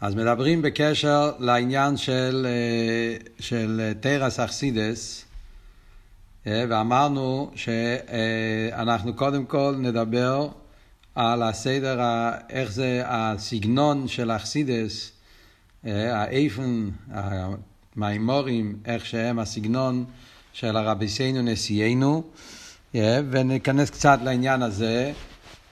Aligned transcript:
אז 0.00 0.14
מדברים 0.14 0.62
בקשר 0.62 1.32
לעניין 1.38 1.96
של, 1.96 2.46
אה, 2.50 3.16
של 3.40 3.92
תרס 4.00 4.40
אכסידס, 4.40 5.24
אה, 6.46 6.64
ואמרנו 6.68 7.50
שאנחנו 7.54 9.14
קודם 9.14 9.44
כל 9.44 9.74
נדבר 9.78 10.48
על 11.14 11.42
הסדר, 11.42 12.00
איך 12.50 12.72
זה 12.72 13.02
הסגנון 13.06 14.08
של 14.08 14.30
אכסידס, 14.30 15.12
אה, 15.86 16.22
האיפן, 16.22 16.88
המימורים, 17.10 18.76
איך 18.84 19.06
שהם 19.06 19.38
הסגנון 19.38 20.04
של 20.52 20.76
הרביסינו 20.76 21.42
נשיאנו, 21.42 22.22
וניכנס 22.94 23.90
קצת 23.90 24.18
לעניין 24.24 24.62
הזה, 24.62 25.12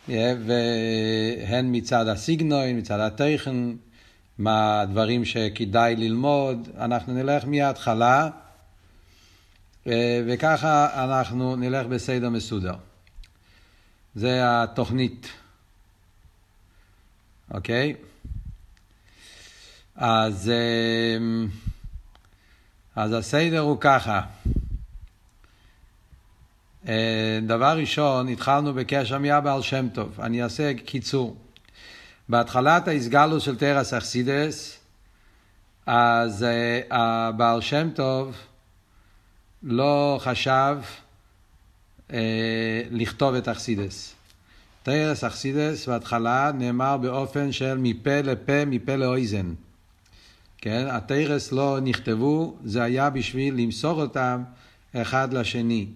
והן 0.08 1.77
מצד 1.77 2.08
הסגנון, 2.08 2.79
מצד 2.79 3.00
התכן, 3.00 3.54
מה 4.39 4.80
הדברים 4.80 5.25
שכדאי 5.25 5.97
ללמוד, 5.97 6.69
אנחנו 6.79 7.12
נלך 7.12 7.45
מההתחלה, 7.45 8.29
אה, 9.87 10.23
וככה 10.27 11.05
אנחנו 11.05 11.56
נלך 11.56 11.87
בסדר 11.87 12.29
מסודר. 12.29 12.74
זה 14.15 14.41
התוכנית, 14.43 15.29
אוקיי? 17.51 17.95
אז, 19.96 20.51
אה, 20.51 21.46
אז 22.96 23.12
הסדר 23.12 23.60
הוא 23.60 23.77
ככה. 23.80 24.21
אה, 26.88 27.38
דבר 27.46 27.79
ראשון, 27.79 28.29
התחלנו 28.29 28.74
בקשר 28.74 29.18
מהבעל 29.18 29.62
שם 29.62 29.88
טוב. 29.88 30.21
אני 30.21 30.43
אעשה 30.43 30.73
קיצור. 30.74 31.45
בהתחלת 32.29 32.89
ההסגלוס 32.89 33.43
של 33.43 33.57
תרס 33.57 33.95
אכסידס, 33.95 34.79
אז 35.87 36.43
uh, 36.43 36.95
הבעל 36.95 37.60
שם 37.60 37.88
טוב 37.95 38.37
לא 39.63 40.18
חשב 40.23 40.77
uh, 42.09 42.13
לכתוב 42.91 43.35
את 43.35 43.49
אכסידס. 43.49 44.15
תרס 44.83 45.24
אכסידס 45.24 45.88
בהתחלה 45.88 46.51
נאמר 46.55 46.96
באופן 46.96 47.52
של 47.52 47.79
מפה 47.79 48.21
לפה, 48.21 48.65
מפה 48.65 48.96
לאויזן. 48.96 49.55
כן, 50.59 50.87
התרס 50.90 51.52
לא 51.52 51.79
נכתבו, 51.83 52.57
זה 52.65 52.83
היה 52.83 53.11
בשביל 53.11 53.55
למסור 53.55 54.02
אותם 54.02 54.43
אחד 54.96 55.33
לשני. 55.33 55.87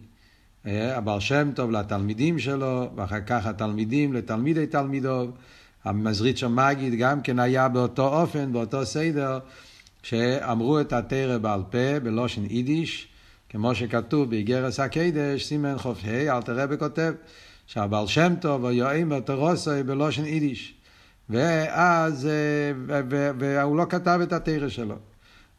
אה, 0.67 0.97
הבעל 0.97 1.21
שם 1.21 1.51
טוב 1.55 1.71
לתלמידים 1.71 2.39
שלו, 2.39 2.91
ואחר 2.97 3.21
כך 3.27 3.47
התלמידים 3.47 4.13
לתלמידי 4.13 4.67
תלמידו. 4.67 5.27
המזריד 5.85 6.39
של 6.39 6.47
מגיד 6.47 6.95
גם 6.95 7.21
כן 7.21 7.39
היה 7.39 7.69
באותו 7.69 8.21
אופן, 8.21 8.53
באותו 8.53 8.87
סדר, 8.87 9.39
שאמרו 10.03 10.81
את 10.81 10.93
התרא 10.93 11.39
בעל 11.39 11.63
פה 11.71 12.01
בלושן 12.03 12.45
יידיש, 12.51 13.09
כמו 13.49 13.75
שכתוב 13.75 14.31
באיגרס 14.31 14.81
הקדש, 14.81 15.45
סימן 15.45 15.79
ח"ה, 15.79 16.37
אל 16.37 16.43
תראה 16.43 16.67
בכותב, 16.67 17.13
שהבעל 17.67 18.07
שם 18.07 18.35
טוב 18.41 18.65
או 18.65 18.73
יואם 18.73 19.21
תרוסוי 19.21 19.83
בלושן 19.83 20.25
יידיש. 20.25 20.75
ואז, 21.31 22.27
אה, 22.27 23.01
והוא 23.39 23.77
לא 23.77 23.87
כתב 23.91 24.21
את 24.23 24.33
התרא 24.33 24.69
שלו. 24.69 24.97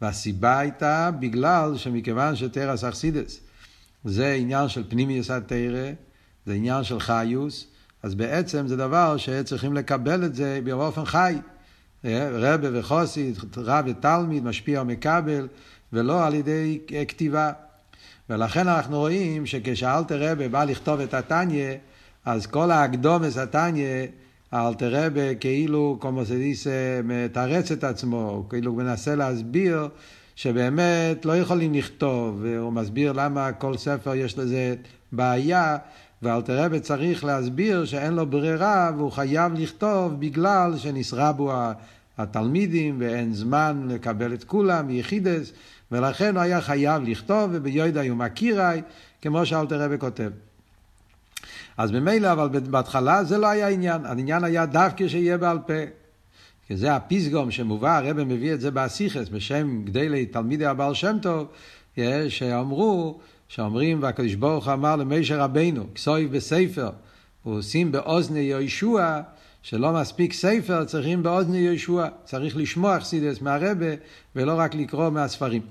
והסיבה 0.01 0.59
הייתה 0.59 1.11
בגלל 1.19 1.77
שמכיוון 1.77 2.35
שתרא 2.35 2.75
אכסידס 2.89 3.39
זה 4.05 4.33
עניין 4.33 4.69
של 4.69 4.83
פנימיוס 4.89 5.31
התרא, 5.31 5.91
זה 6.45 6.53
עניין 6.53 6.83
של 6.83 6.99
חיוס, 6.99 7.67
אז 8.03 8.15
בעצם 8.15 8.67
זה 8.67 8.77
דבר 8.77 9.17
שצריכים 9.17 9.73
לקבל 9.73 10.25
את 10.25 10.35
זה 10.35 10.59
באופן 10.63 11.05
חי. 11.05 11.35
רבה 12.31 12.67
וחוסי, 12.73 13.33
רב 13.57 13.85
ותלמיד, 13.87 14.43
משפיע 14.43 14.81
ומקבל, 14.81 15.47
ולא 15.93 16.25
על 16.25 16.33
ידי 16.33 16.79
כתיבה. 17.07 17.51
ולכן 18.29 18.67
אנחנו 18.67 18.99
רואים 18.99 19.45
שכשאלתר 19.45 20.31
רבה 20.31 20.47
בא 20.49 20.63
לכתוב 20.63 20.99
את 20.99 21.13
התניא, 21.13 21.73
אז 22.25 22.47
כל 22.47 22.71
האקדומס 22.71 23.37
התניא, 23.37 24.07
אלתר 24.53 25.05
רבה 25.05 25.35
כאילו, 25.35 25.97
כמו 26.01 26.25
שדיס, 26.25 26.67
מתרץ 27.03 27.71
את 27.71 27.83
עצמו, 27.83 28.29
הוא 28.29 28.49
כאילו 28.49 28.73
מנסה 28.73 29.15
להסביר 29.15 29.87
שבאמת 30.35 31.25
לא 31.25 31.37
יכולים 31.37 31.73
לכתוב, 31.73 32.39
והוא 32.41 32.73
מסביר 32.73 33.11
למה 33.11 33.51
כל 33.51 33.77
ספר 33.77 34.15
יש 34.15 34.37
לזה 34.37 34.75
בעיה, 35.11 35.77
ואלתר 36.23 36.63
רבי 36.63 36.79
צריך 36.79 37.23
להסביר 37.23 37.85
שאין 37.85 38.13
לו 38.13 38.25
ברירה 38.25 38.91
והוא 38.97 39.11
חייב 39.11 39.53
לכתוב 39.53 40.19
בגלל 40.19 40.77
שנשרה 40.77 41.31
בו 41.31 41.53
התלמידים 42.17 42.95
ואין 42.99 43.33
זמן 43.33 43.87
לקבל 43.89 44.33
את 44.33 44.43
כולם, 44.43 44.89
יחידס, 44.89 45.51
ולכן 45.91 46.35
הוא 46.35 46.43
היה 46.43 46.61
חייב 46.61 47.03
לכתוב 47.03 47.49
וביודע 47.53 48.01
ומכירי, 48.05 48.81
כמו 49.21 49.45
שאלתר 49.45 49.81
רבי 49.81 49.97
כותב. 49.99 50.29
אז 51.77 51.91
ממילא, 51.91 52.31
אבל 52.31 52.47
בהתחלה 52.47 53.23
זה 53.23 53.37
לא 53.37 53.47
היה 53.47 53.67
עניין, 53.67 54.05
העניין 54.05 54.43
היה 54.43 54.65
דווקא 54.65 55.07
שיהיה 55.07 55.37
בעל 55.37 55.59
פה. 55.67 55.73
כי 56.67 56.77
זה 56.77 56.95
הפסגום 56.95 57.51
שמובא, 57.51 57.97
הרב 57.97 58.23
מביא 58.23 58.53
את 58.53 58.61
זה 58.61 58.71
באסיכס, 58.71 59.29
בשם 59.29 59.81
גדלי 59.83 60.25
תלמידי 60.25 60.65
הבעל 60.65 60.93
שם 60.93 61.17
טוב, 61.21 61.47
שאמרו 62.29 63.19
שאומרים, 63.51 64.03
והקדוש 64.03 64.35
ברוך 64.35 64.67
אמר 64.67 64.95
למשה 64.95 65.43
רבנו, 65.43 65.83
כסויב 65.95 66.35
בספר, 66.35 66.89
ועושים 67.45 67.91
באוזני 67.91 68.39
יהושע, 68.39 69.19
שלא 69.61 69.93
מספיק 69.93 70.33
ספר, 70.33 70.85
צריכים 70.85 71.23
באוזני 71.23 71.57
יהושע. 71.57 72.07
צריך 72.23 72.57
לשמוע 72.57 72.99
חסידס 72.99 73.41
מהרבה, 73.41 73.85
ולא 74.35 74.53
רק 74.57 74.75
לקרוא 74.75 75.09
מהספרים. 75.09 75.61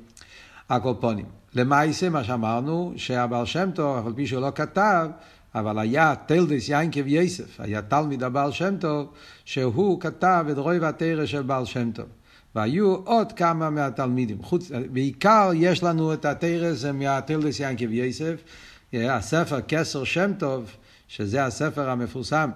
הקופונים. 0.69 1.25
למעשה, 1.55 2.09
מה 2.09 2.25
שאמרנו, 2.25 2.93
שהבעל 2.97 3.47
שם 3.47 3.71
טוב, 3.75 3.99
אף 3.99 4.07
על 4.07 4.13
פי 4.13 4.27
שהוא 4.27 4.43
לא 4.43 4.53
כתב, 4.55 5.09
אבל 5.55 5.79
היה 5.79 6.15
תלדס 6.27 6.69
יינקב 6.69 7.07
יסף, 7.07 7.61
היה 7.61 7.83
תלמיד 7.83 8.23
הבעל 8.23 8.53
שם 8.53 8.77
טוב, 8.81 9.13
שהוא 9.45 10.01
כתב 10.01 10.47
את 10.51 10.57
רוי 10.57 10.79
והתרא 10.79 11.27
של 11.27 11.43
בעל 11.43 11.65
שם 11.65 11.91
טוב. 11.93 12.07
והיו 12.55 12.95
עוד 12.95 13.33
כמה 13.33 13.71
מהתלמידים. 13.71 14.43
חוץ, 14.43 14.71
בעיקר 14.93 15.51
יש 15.55 15.83
לנו 15.83 16.13
את 16.13 16.25
התרס 16.25 16.85
מהתלדס 16.85 17.61
ינקב 17.61 17.93
יוסף, 17.93 18.35
הספר 18.93 19.61
כסר 19.61 20.05
שם 20.05 20.33
טוב, 20.39 20.71
שזה 21.09 21.45
הספר 21.45 21.91
המפורסם 21.91 22.51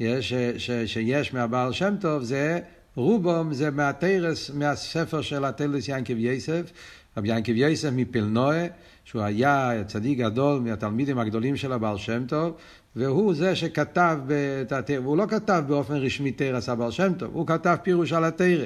ש, 0.00 0.32
ש, 0.56 0.70
שיש 0.86 1.34
מהבעל 1.34 1.72
שם 1.72 1.94
טוב, 2.00 2.22
זה 2.22 2.60
רובום 2.96 3.52
זה 3.52 3.70
מהתרס, 3.70 4.50
מהספר 4.50 5.22
של 5.22 5.44
התלדס 5.44 5.88
ינקב 5.88 6.18
יוסף, 6.18 6.72
רבי 7.16 7.28
ינקב 7.28 7.52
יוסף 7.52 7.88
מפלנואה, 7.92 8.66
שהוא 9.04 9.22
היה 9.22 9.72
צדיק 9.86 10.18
גדול 10.18 10.60
מהתלמידים 10.60 11.18
הגדולים 11.18 11.56
של 11.56 11.72
הבעל 11.72 11.98
שם 11.98 12.26
טוב, 12.26 12.56
והוא 12.96 13.34
זה 13.34 13.56
שכתב, 13.56 14.18
בת... 14.26 14.90
הוא 15.04 15.16
לא 15.16 15.26
כתב 15.28 15.64
באופן 15.66 15.94
רשמי 15.94 16.32
תרס 16.32 16.68
הבעל 16.68 16.90
שם 16.90 17.12
טוב, 17.18 17.30
הוא 17.34 17.46
כתב 17.46 17.76
פירוש 17.82 18.12
על 18.12 18.24
התרא. 18.24 18.64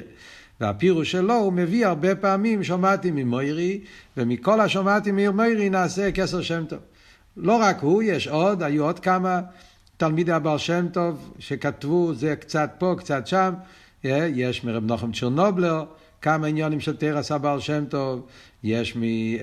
והפירוש 0.63 1.11
שלו 1.11 1.33
הוא 1.33 1.53
מביא 1.53 1.87
הרבה 1.87 2.15
פעמים 2.15 2.63
שומעתי 2.63 3.11
ממוירי, 3.11 3.79
ומכל 4.17 4.59
השומעתי 4.59 5.11
ממוירי 5.11 5.69
נעשה 5.69 6.11
כסר 6.11 6.41
שם 6.41 6.65
טוב. 6.65 6.79
לא 7.37 7.57
רק 7.61 7.79
הוא, 7.81 8.03
יש 8.03 8.27
עוד, 8.27 8.63
היו 8.63 8.83
עוד 8.83 8.99
כמה 8.99 9.41
תלמידי 9.97 10.31
הבעל 10.31 10.57
שם 10.57 10.87
טוב 10.93 11.33
שכתבו 11.39 12.13
זה 12.13 12.35
קצת 12.35 12.69
פה, 12.77 12.95
קצת 12.97 13.27
שם. 13.27 13.53
יש 14.03 14.63
מרב 14.63 14.83
נוחם 14.85 15.11
צ'רנובלר, 15.11 15.83
כמה 16.21 16.47
עניונים 16.47 16.79
של 16.79 16.95
תרס 16.95 17.31
הבעל 17.31 17.59
שם 17.59 17.85
טוב, 17.89 18.27
יש 18.63 18.97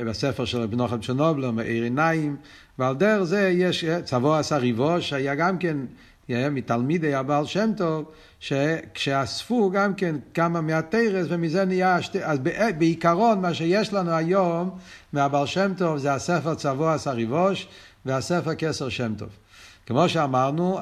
בספר 0.07 0.45
של 0.45 0.59
רב 0.59 0.75
נוחם 0.75 1.01
צ'רנובלר, 1.01 1.51
מאיר 1.51 1.83
עיניים, 1.83 2.37
ועל 2.79 2.97
דרך 2.97 3.23
זה 3.23 3.49
יש 3.55 3.85
צבוע 4.05 4.39
עשה 4.39 4.57
ריבו, 4.57 5.01
שהיה 5.01 5.35
גם 5.35 5.59
כן 5.59 5.77
מתלמידי 6.51 7.15
הבעל 7.15 7.47
שם 7.47 7.71
טוב, 7.77 8.05
שכשאספו 8.41 9.71
גם 9.71 9.95
כן 9.95 10.17
כמה 10.35 10.61
מהתרס 10.61 11.27
ומזה 11.29 11.65
נהיה, 11.65 12.03
שתי, 12.03 12.25
אז 12.25 12.39
בעיקרון 12.79 13.41
מה 13.41 13.55
שיש 13.55 13.93
לנו 13.93 14.11
היום 14.11 14.71
מהבעל 15.13 15.47
שם 15.47 15.73
טוב 15.77 15.99
זה 15.99 16.13
הספר 16.13 16.55
צבוע 16.55 16.99
סריבוש 16.99 17.69
והספר 18.05 18.55
כסר 18.55 18.89
שם 18.89 19.15
טוב. 19.19 19.29
כמו 19.87 20.09
שאמרנו, 20.09 20.79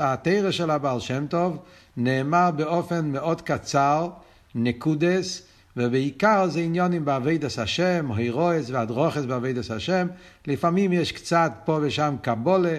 התרס 0.00 0.54
של 0.54 0.70
הבעל 0.70 1.00
שם 1.00 1.26
טוב 1.26 1.58
נאמר 1.96 2.50
באופן 2.56 3.06
מאוד 3.12 3.40
קצר, 3.40 4.08
נקודס, 4.54 5.42
ובעיקר 5.76 6.46
זה 6.48 6.60
עניינים 6.60 7.04
בעבודת 7.04 7.58
השם, 7.58 8.12
הוראות 8.14 8.70
והדרכות 8.70 9.24
בעבודת 9.24 9.70
השם. 9.70 10.06
לפעמים 10.46 10.92
יש 10.92 11.12
קצת 11.12 11.52
פה 11.64 11.78
ושם 11.82 12.16
קבלה, 12.22 12.76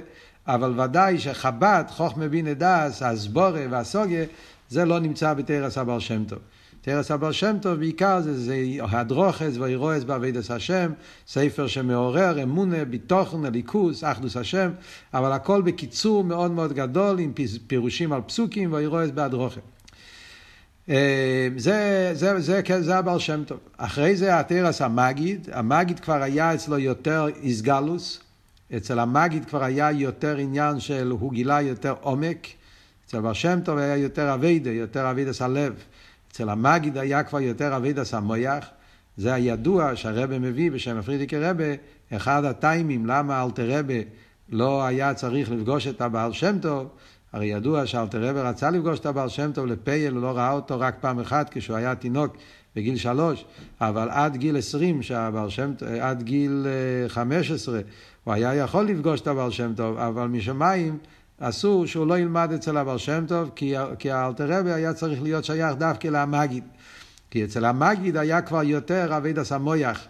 אבל 0.48 0.80
ודאי 0.80 1.20
שחב"ד, 1.20 1.84
חכמה 1.90 2.28
בינה 2.28 2.54
דעת, 2.54 3.02
הסברה 3.02 3.62
והשגה, 3.70 4.26
זה 4.70 4.86
לא 4.86 5.00
נמצא 5.00 5.34
בתורת 5.34 5.78
הבעל 5.78 6.00
שם 6.00 6.24
טוב. 6.24 6.40
תורת 6.82 7.12
הבעל 7.12 7.32
שם 7.32 7.56
טוב 7.62 7.74
בעיקר 7.80 8.22
זה, 8.22 8.40
זה 8.40 8.56
הדרכות 8.82 9.58
והוראות 9.58 10.04
בעבודת 10.04 10.50
השם, 10.50 10.92
ספר 11.28 11.68
שמעורר 11.68 12.44
אמונה, 12.44 12.86
ביטחון, 12.86 13.46
הלכות, 13.46 14.04
אחדות 14.04 14.38
השם, 14.38 14.72
אבל 15.14 15.32
הכל 15.32 15.62
בקיצור 15.62 16.24
מאוד 16.24 16.52
מאוד 16.52 16.74
גדול 16.74 17.20
עם 17.20 17.34
פירושים 17.68 18.14
על 18.14 18.22
פסוקים 18.22 18.74
והוראות 18.74 19.10
בהדרכה. 19.10 19.60
אה, 20.90 21.50
זה, 21.58 22.12
זה, 22.14 22.40
זה, 22.40 22.62
זה, 22.64 22.82
זה 22.82 22.98
הבעל 22.98 23.20
שם 23.20 23.44
טוב. 23.44 23.60
אחרי 23.78 24.16
זה 24.16 24.40
תורת 24.40 24.82
המגיד, 24.82 25.50
המגיד 25.54 26.00
כבר 26.00 26.22
היה 26.22 26.54
אצלו 26.54 26.80
יותר 26.80 27.28
התגלות, 27.42 28.20
אצל 28.78 29.00
המגיד 29.00 29.46
כבר 29.46 29.64
היה 29.64 29.92
יותר 29.92 30.38
עניין 30.38 30.80
של, 30.80 31.10
הוא 31.20 31.32
גילה 31.32 31.62
יותר 31.62 31.96
עומק, 32.02 32.48
אצל 33.06 33.18
הבעל 33.18 33.34
שם 33.34 33.60
טוב 33.64 33.78
היה 33.78 33.98
יותר 33.98 34.34
עבודה, 34.34 34.72
יותר 34.72 35.12
עבודת 35.12 35.42
הלב. 35.42 35.74
אצל 36.32 36.50
המגיד 36.50 36.98
היה 36.98 37.24
כבר 37.24 37.40
יותר 37.40 37.78
עבודת 37.78 38.14
המוח. 38.14 38.66
זה 39.18 39.34
הידוע 39.34 39.96
שהרבי 39.96 40.40
מביא 40.40 40.72
בשם 40.72 40.98
הפריערדיקער 40.98 41.40
רבי, 41.40 41.74
אחד 42.16 42.46
הטעמים 42.46 43.06
למה 43.06 43.44
אלטער 43.44 43.80
רבי 43.80 43.94
לא 44.50 44.86
היה 44.86 45.14
צריך 45.14 45.52
לפגוש 45.52 45.88
את 45.88 46.02
הבעל 46.02 46.34
שם 46.34 46.60
טוב, 46.62 46.88
הרי 47.34 47.46
ידוע 47.46 47.86
שאלתר 47.86 48.24
רבה 48.24 48.50
רצה 48.50 48.70
לפגוש 48.70 49.00
את 49.00 49.06
הבעל 49.06 49.30
שם 49.30 49.52
טוב 49.52 49.66
לפייל, 49.66 50.14
הוא 50.14 50.22
לא 50.22 50.38
ראה 50.38 50.52
אותו 50.52 50.80
רק 50.80 50.96
פעם 51.02 51.20
אחת 51.20 51.50
כשהוא 51.52 51.78
היה 51.78 51.96
תינוק 51.96 52.38
בגיל 52.76 52.98
שלוש, 52.98 53.46
אבל 53.82 54.10
עד 54.10 54.38
גיל 54.38 54.58
עשרים, 54.58 55.02
שהבעל 55.02 55.50
שם 55.50 55.72
עד 56.02 56.24
גיל 56.24 56.66
אה, 56.68 57.10
חמש 57.10 57.52
עשרה, 57.52 57.80
הוא 58.24 58.34
היה 58.34 58.56
יכול 58.56 58.86
לפגוש 58.86 59.22
את 59.22 59.28
הבעל 59.28 59.52
שם 59.52 59.74
טוב, 59.76 59.98
אבל 59.98 60.28
משמיים 60.28 60.98
אסור 61.40 61.86
שהוא 61.86 62.08
לא 62.08 62.20
ילמד 62.20 62.52
אצל 62.56 62.78
הבעל 62.78 62.98
שם 62.98 63.26
טוב, 63.28 63.50
כי, 63.56 63.74
כי 64.00 64.12
האלתר 64.12 64.60
רבה 64.60 64.76
היה 64.76 64.94
צריך 64.94 65.24
להיות 65.24 65.46
שייך 65.46 65.76
דווקא 65.76 66.08
למגיד. 66.08 66.64
כי 67.32 67.44
אצל 67.44 67.66
המגיד 67.66 68.18
היה 68.18 68.42
כבר 68.42 68.64
יותר 68.64 69.18
אבידס 69.18 69.52
המויח. 69.52 70.08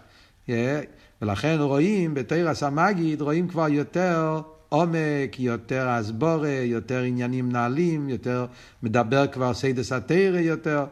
ולכן 1.22 1.56
רואים, 1.60 2.14
בתורת 2.14 2.62
המגיד 2.62 3.20
רואים 3.20 3.48
כבר 3.48 3.68
יותר 3.68 4.40
עומק, 4.68 5.36
יותר 5.38 6.00
הסברה, 6.00 6.60
יותר 6.64 7.00
עניינים 7.02 7.52
נעלים, 7.52 8.08
יותר 8.08 8.46
מדבר 8.82 9.26
כבר 9.26 9.54
סודות 9.54 9.92
התורה 9.92 10.38
יותר. 10.38 10.84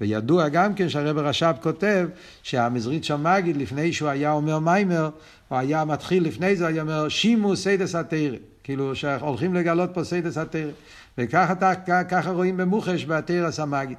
וידוע 0.00 0.48
גם 0.48 0.74
כן 0.74 0.88
שהרב 0.88 1.18
רש"ב 1.18 1.54
כותב 1.62 2.08
שהמעזריטשער 2.42 3.10
מגיד 3.10 3.56
לפני 3.56 3.92
שהוא 3.92 4.08
היה 4.08 4.32
אומר 4.32 4.58
מאמר, 4.58 5.10
הוא 5.48 5.58
היה 5.58 5.84
מתחיל 5.84 6.24
לפני 6.24 6.56
זה, 6.56 6.66
היה 6.66 6.82
אומר 6.82 7.08
שמעו 7.08 7.56
סודות 7.56 7.94
התורה. 7.94 8.36
כאילו 8.64 8.96
שהולכים 8.96 9.54
לגלות 9.54 9.90
פה 9.94 10.04
סודות 10.04 10.38
התורה. 10.38 10.70
וככה 11.18 12.30
רואים 12.30 12.56
במוחש 12.56 13.04
בתורת 13.04 13.60
המגיד. 13.60 13.98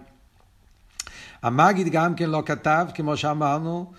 המגיד 1.42 1.88
גם 1.88 2.16
כן 2.16 2.30
לא 2.30 2.44
כתב, 2.46 2.88
כמו 2.94 3.18
שאמרנו, 3.18 3.92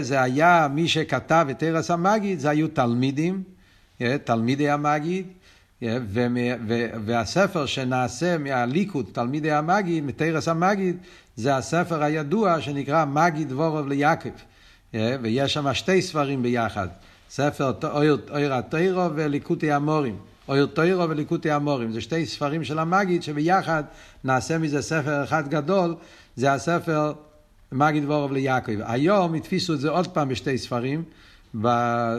זה 0.00 0.22
היה 0.22 0.68
מי 0.70 0.88
שכתב 0.88 1.46
את 1.50 1.58
תרס 1.58 1.90
המגיד, 1.90 2.38
זה 2.38 2.50
היו 2.50 2.68
תלמידים, 2.68 3.42
תלמידי 4.24 4.70
המגיד, 4.70 5.26
והספר 7.04 7.66
שנעשה 7.66 8.38
מהליקוד, 8.38 9.06
תלמידי 9.12 9.52
המגיד, 9.52 10.04
מתרס 10.04 10.48
המגיד, 10.48 10.96
זה 11.36 11.56
הספר 11.56 12.02
הידוע 12.02 12.60
שנקרא 12.60 13.04
מגיד 13.04 13.48
דבורוב 13.48 13.88
ליעקב. 13.88 14.30
ויש 14.94 15.54
שם 15.54 15.74
שתי 15.74 16.02
ספרים 16.02 16.42
ביחד, 16.42 16.88
ספר 17.30 17.72
אויר 18.30 18.54
התוירו 18.54 19.08
וליקוטי 19.14 19.72
המורים. 19.72 20.16
אויר 20.48 20.66
תוירו 20.66 21.08
וליקוטי 21.08 21.50
המורים. 21.50 21.92
זה 21.92 22.00
שתי 22.00 22.26
ספרים 22.26 22.64
של 22.64 22.78
המגיד 22.78 23.22
שביחד 23.22 23.84
נעשה 24.24 24.58
מזה 24.58 24.82
ספר 24.82 25.24
אחד 25.24 25.48
גדול 25.48 25.94
זה 26.36 26.52
הספר 26.52 27.12
מגיד 27.72 28.04
וורוב 28.04 28.32
ליעקב. 28.32 28.72
היום 28.84 29.34
התפיסו 29.34 29.74
את 29.74 29.80
זה 29.80 29.90
עוד 29.90 30.06
פעם 30.06 30.28
בשתי 30.28 30.58
ספרים, 30.58 31.02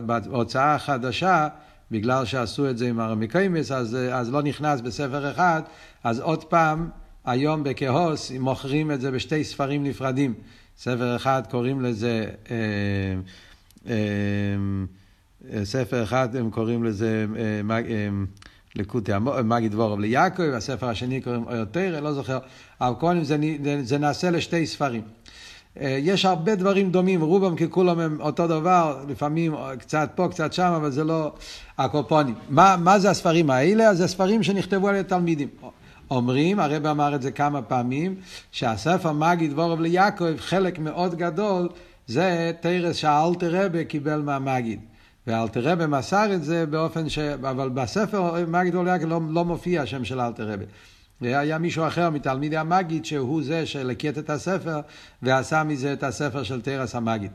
בהוצאה 0.06 0.76
החדשה, 0.76 1.48
בגלל 1.92 2.26
שעשו 2.26 2.70
את 2.70 2.78
זה 2.78 2.88
עם 2.88 3.00
הרמיקיימס, 3.00 3.72
אז, 3.72 3.98
אז 4.12 4.32
לא 4.32 4.42
נכנס 4.42 4.82
בספר 4.82 5.32
אחד, 5.32 5.62
אז 6.04 6.20
עוד 6.20 6.44
פעם, 6.44 6.90
היום 7.28 7.64
בכהוס 7.64 8.32
מוכרים 8.40 8.92
את 8.92 9.02
זה 9.02 9.12
בשתי 9.12 9.44
ספרים 9.44 9.84
נפרדים. 9.84 10.34
ספר 10.78 11.16
אחד 11.16 11.44
קוראים 11.50 11.82
לזה, 11.82 12.26
אה, 12.52 12.56
אה, 13.90 13.96
ספר 15.64 16.04
אחד 16.04 16.36
הם 16.36 16.50
קוראים 16.50 16.84
לזה 16.84 17.26
אה, 17.38 17.78
אה, 17.78 18.10
לקוטי 18.76 19.12
מגיד 19.44 19.72
דבורוב 19.72 20.00
ליעקב, 20.00 20.44
הספר 20.44 20.90
השני 20.90 21.22
קוראים 21.22 21.44
אויר 21.44 21.66
תרא, 21.66 22.00
לא 22.00 22.14
זוכר, 22.14 22.40
אבל 22.82 22.96
קודם 23.00 23.24
זה, 23.24 23.38
זה 23.84 23.98
נעשה 23.98 24.32
לשתי 24.32 24.68
ספרים. 24.68 25.02
אה, 25.82 25.98
יש 26.02 26.26
הרבה 26.26 26.56
דברים 26.56 26.92
דומים, 26.92 27.22
רובם 27.22 27.56
ככולם 27.56 28.00
הם 28.00 28.22
אותו 28.22 28.48
דבר, 28.48 29.04
לפעמים 29.08 29.56
קצת 29.80 30.10
פה, 30.16 30.28
קצת 30.32 30.54
שם, 30.54 30.74
אבל 30.76 30.92
זה 30.92 31.04
לא 31.04 31.34
הקופונים. 31.78 32.36
מה, 32.50 32.76
מה 32.80 33.00
זה 33.00 33.10
הספרים 33.10 33.50
האלה? 33.50 33.96
זה 33.96 34.08
ספרים 34.08 34.44
שנכתבו 34.44 34.88
על 34.88 34.96
ידי 34.96 35.10
תלמידים. 35.10 35.48
אומרים, 36.12 36.60
הרב 36.60 36.86
אמר 36.86 37.16
את 37.16 37.22
זה 37.22 37.32
כמה 37.32 37.62
פעמים, 37.62 38.16
שהספר 38.52 39.12
מגיד 39.12 39.52
דבורוב 39.52 39.82
ליעקב, 39.82 40.38
חלק 40.38 40.80
מאוד 40.80 41.16
גדול, 41.16 41.70
זה 42.08 42.52
תרס 42.60 42.96
שהאלתר 42.96 43.66
רבה 43.66 43.84
קיבל 43.84 44.22
מהמגיד. 44.22 44.80
ואלתר 45.28 45.72
רבה 45.72 45.88
מסר 45.88 46.34
את 46.34 46.44
זה 46.44 46.66
באופן 46.66 47.10
ש... 47.10 47.20
אבל 47.20 47.70
בספר 47.70 48.46
מגיד 48.48 48.76
אוליאק 48.76 49.02
לא, 49.02 49.22
לא 49.30 49.46
מופיע 49.46 49.82
השם 49.82 50.06
של 50.06 50.22
אלתר 50.22 50.52
רבה. 50.52 50.66
והיה 51.22 51.58
מישהו 51.58 51.88
אחר 51.88 52.10
מתלמידי 52.10 52.58
המגיד 52.58 53.06
שהוא 53.06 53.44
זה 53.44 53.66
שלקט 53.66 54.18
את 54.18 54.30
הספר 54.30 54.80
ועשה 55.22 55.64
מזה 55.64 55.94
את 55.94 56.04
הספר 56.04 56.44
של 56.44 56.62
תרס 56.62 56.96
המגיד. 56.96 57.32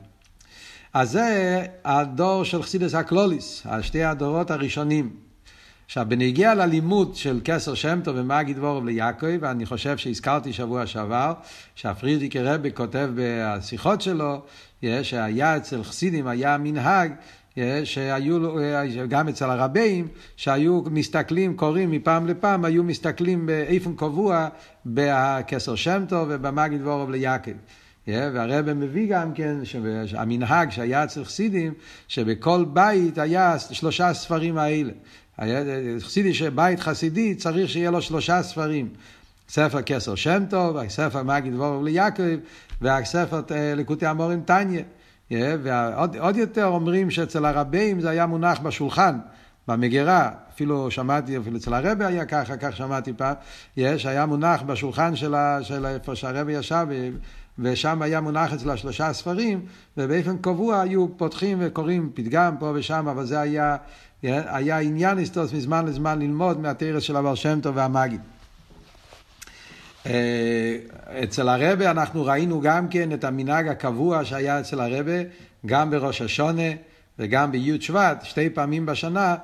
אז 0.93 1.11
זה 1.11 1.65
הדור 1.85 2.43
של 2.43 2.63
חסידס 2.63 2.95
הקלוליס, 2.95 3.67
שתי 3.81 4.03
הדורות 4.03 4.51
הראשונים. 4.51 5.09
עכשיו, 5.93 6.05
בנגיע 6.09 6.55
ללימוד 6.55 7.15
של 7.15 7.39
כסר 7.43 7.73
שם 7.73 7.99
טוב 8.03 8.15
ומגיד 8.19 8.59
וורב 8.59 8.85
ליעקב, 8.85 9.43
אני 9.43 9.65
חושב 9.65 9.97
שהזכרתי 9.97 10.53
שבוע 10.53 10.87
שעבר, 10.87 11.33
שהפרידיקי 11.75 12.39
רבי 12.39 12.71
כותב 12.73 13.09
בשיחות 13.15 14.01
שלו, 14.01 14.41
שהיה 15.03 15.57
אצל 15.57 15.83
חסידים, 15.83 16.27
היה 16.27 16.57
מנהג 16.57 17.11
שהיו, 17.83 18.39
גם 19.09 19.27
אצל 19.27 19.49
הרבים, 19.49 20.07
שהיו 20.35 20.81
מסתכלים, 20.91 21.55
קוראים 21.57 21.91
מפעם 21.91 22.27
לפעם, 22.27 22.65
היו 22.65 22.83
מסתכלים 22.83 23.45
באיפן 23.45 23.95
קבוע 23.95 24.47
בכסר 24.85 25.75
שם 25.75 26.05
טוב 26.09 26.27
ובמגיד 26.31 26.81
וורוב 26.81 27.11
ליעקב. 27.11 27.51
והרבא 28.07 28.73
מביא 28.73 29.07
גם 29.09 29.33
כן, 29.33 29.65
שהמנהג 30.05 30.69
שהיה 30.69 31.03
אצל 31.03 31.23
חסידים, 31.23 31.73
שבכל 32.07 32.65
בית 32.73 33.17
היה 33.17 33.59
שלושה 33.59 34.13
ספרים 34.13 34.57
האלה. 34.57 34.91
חסידי 35.99 36.33
שבית 36.33 36.79
חסידי 36.79 37.35
צריך 37.35 37.69
שיהיה 37.69 37.91
לו 37.91 38.01
שלושה 38.01 38.43
ספרים. 38.43 38.89
ספר 39.49 39.81
כסר 39.81 40.15
שם 40.15 40.43
טוב, 40.49 40.77
הספר 40.77 41.23
מגיד 41.23 41.53
וורוב 41.53 41.83
ליעקב, 41.83 42.23
והספר 42.81 43.41
אה, 43.51 43.75
לקוטי 43.75 44.05
המורים 44.05 44.41
טניה. 44.41 44.83
ועוד 45.31 46.35
יותר 46.35 46.65
אומרים 46.65 47.11
שאצל 47.11 47.45
הרבים 47.45 48.01
זה 48.01 48.09
היה 48.09 48.25
מונח 48.25 48.59
בשולחן, 48.59 49.19
במגירה, 49.67 50.29
אפילו 50.53 50.91
שמעתי, 50.91 51.37
אפילו 51.37 51.57
אצל 51.57 51.73
הרבי 51.73 52.05
היה 52.05 52.25
ככה, 52.25 52.57
כך 52.57 52.75
שמעתי 52.75 53.13
פעם, 53.13 53.35
יש, 53.77 54.05
היה 54.05 54.25
מונח 54.25 54.61
בשולחן 54.61 55.15
של, 55.15 55.35
של 55.61 55.85
איפה 55.85 56.15
שהרבי 56.15 56.53
ישב, 56.53 56.87
ושם 57.59 58.01
היה 58.01 58.21
מונח 58.21 58.53
אצל 58.53 58.69
השלושה 58.69 59.13
ספרים, 59.13 59.65
ובאופן 59.97 60.37
קבוע 60.37 60.81
היו 60.81 61.17
פותחים 61.17 61.57
וקוראים 61.61 62.11
פתגם 62.13 62.55
פה 62.59 62.71
ושם, 62.75 63.07
אבל 63.07 63.25
זה 63.25 63.39
היה, 63.39 63.77
היה 64.23 64.79
עניין 64.79 65.17
היסטוס 65.17 65.53
מזמן 65.53 65.85
לזמן 65.85 66.19
ללמוד 66.19 66.59
מהתרס 66.59 67.03
של 67.03 67.15
הבר 67.15 67.35
שם 67.35 67.59
טוב 67.61 67.77
והמגיד. 67.77 68.21
אה, 70.05 70.77
אצל 71.23 71.49
הרבה 71.49 71.91
אנחנו 71.91 72.25
ראינו 72.25 72.61
גם 72.61 72.87
כן 72.87 73.11
את 73.13 73.23
המנהג 73.23 73.67
הקבוע 73.67 74.25
שהיה 74.25 74.59
אצל 74.59 74.79
הרבה, 74.79 75.11
גם 75.65 75.91
בראש 75.91 76.21
השונה 76.21 76.71
וגם 77.19 77.51
בי' 77.51 77.81
שבט, 77.81 78.23
שתי 78.23 78.49
פעמים 78.49 78.85
בשנה, 78.85 79.35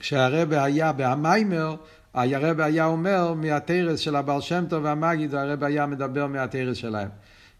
כשהרבה 0.00 0.64
היה 0.64 0.92
בהמיימר, 0.92 1.76
הרבה 2.14 2.64
היה 2.64 2.84
אומר 2.84 3.34
מהתרס 3.34 4.00
של 4.00 4.16
הבעל 4.16 4.40
שם 4.40 4.64
טוב 4.68 4.84
והמגיד, 4.84 5.34
הרבה 5.34 5.66
היה 5.66 5.86
מדבר 5.86 6.26
מהתרס 6.26 6.76
שלהם. 6.76 7.08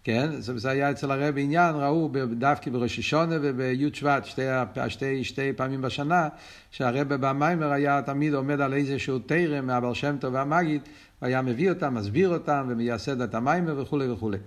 כן, 0.05 0.31
זה 0.41 0.71
היה 0.71 0.91
אצל 0.91 1.11
הרב 1.11 1.35
עניין, 1.39 1.75
ראו 1.75 2.11
דווקא 2.39 2.71
בראש 2.71 2.99
השונה 2.99 3.37
ובי' 3.41 3.91
שבט, 3.93 4.25
שתי, 4.25 4.43
שתי, 4.89 5.25
שתי 5.25 5.53
פעמים 5.53 5.83
בשנה, 5.83 6.29
שהרב 6.71 7.15
במיימר 7.15 7.73
היה 7.73 8.03
תמיד 8.03 8.35
עומד 8.35 8.61
על 8.61 8.75
איזשהו 8.75 9.19
תרם 9.19 9.67
מהבר 9.67 9.93
שם 9.93 10.17
טוב 10.21 10.35
והמגיד, 10.35 10.81
והיה 11.23 11.43
מביא 11.43 11.71
אותם, 11.71 11.95
מסביר 11.95 12.29
אותם 12.29 12.67
ומייסד 12.69 13.21
את 13.21 13.35
המיימר 13.35 13.81
וכולי 13.83 14.11
וכולי. 14.11 14.39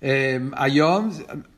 Um, 0.00 0.04
היום 0.52 1.10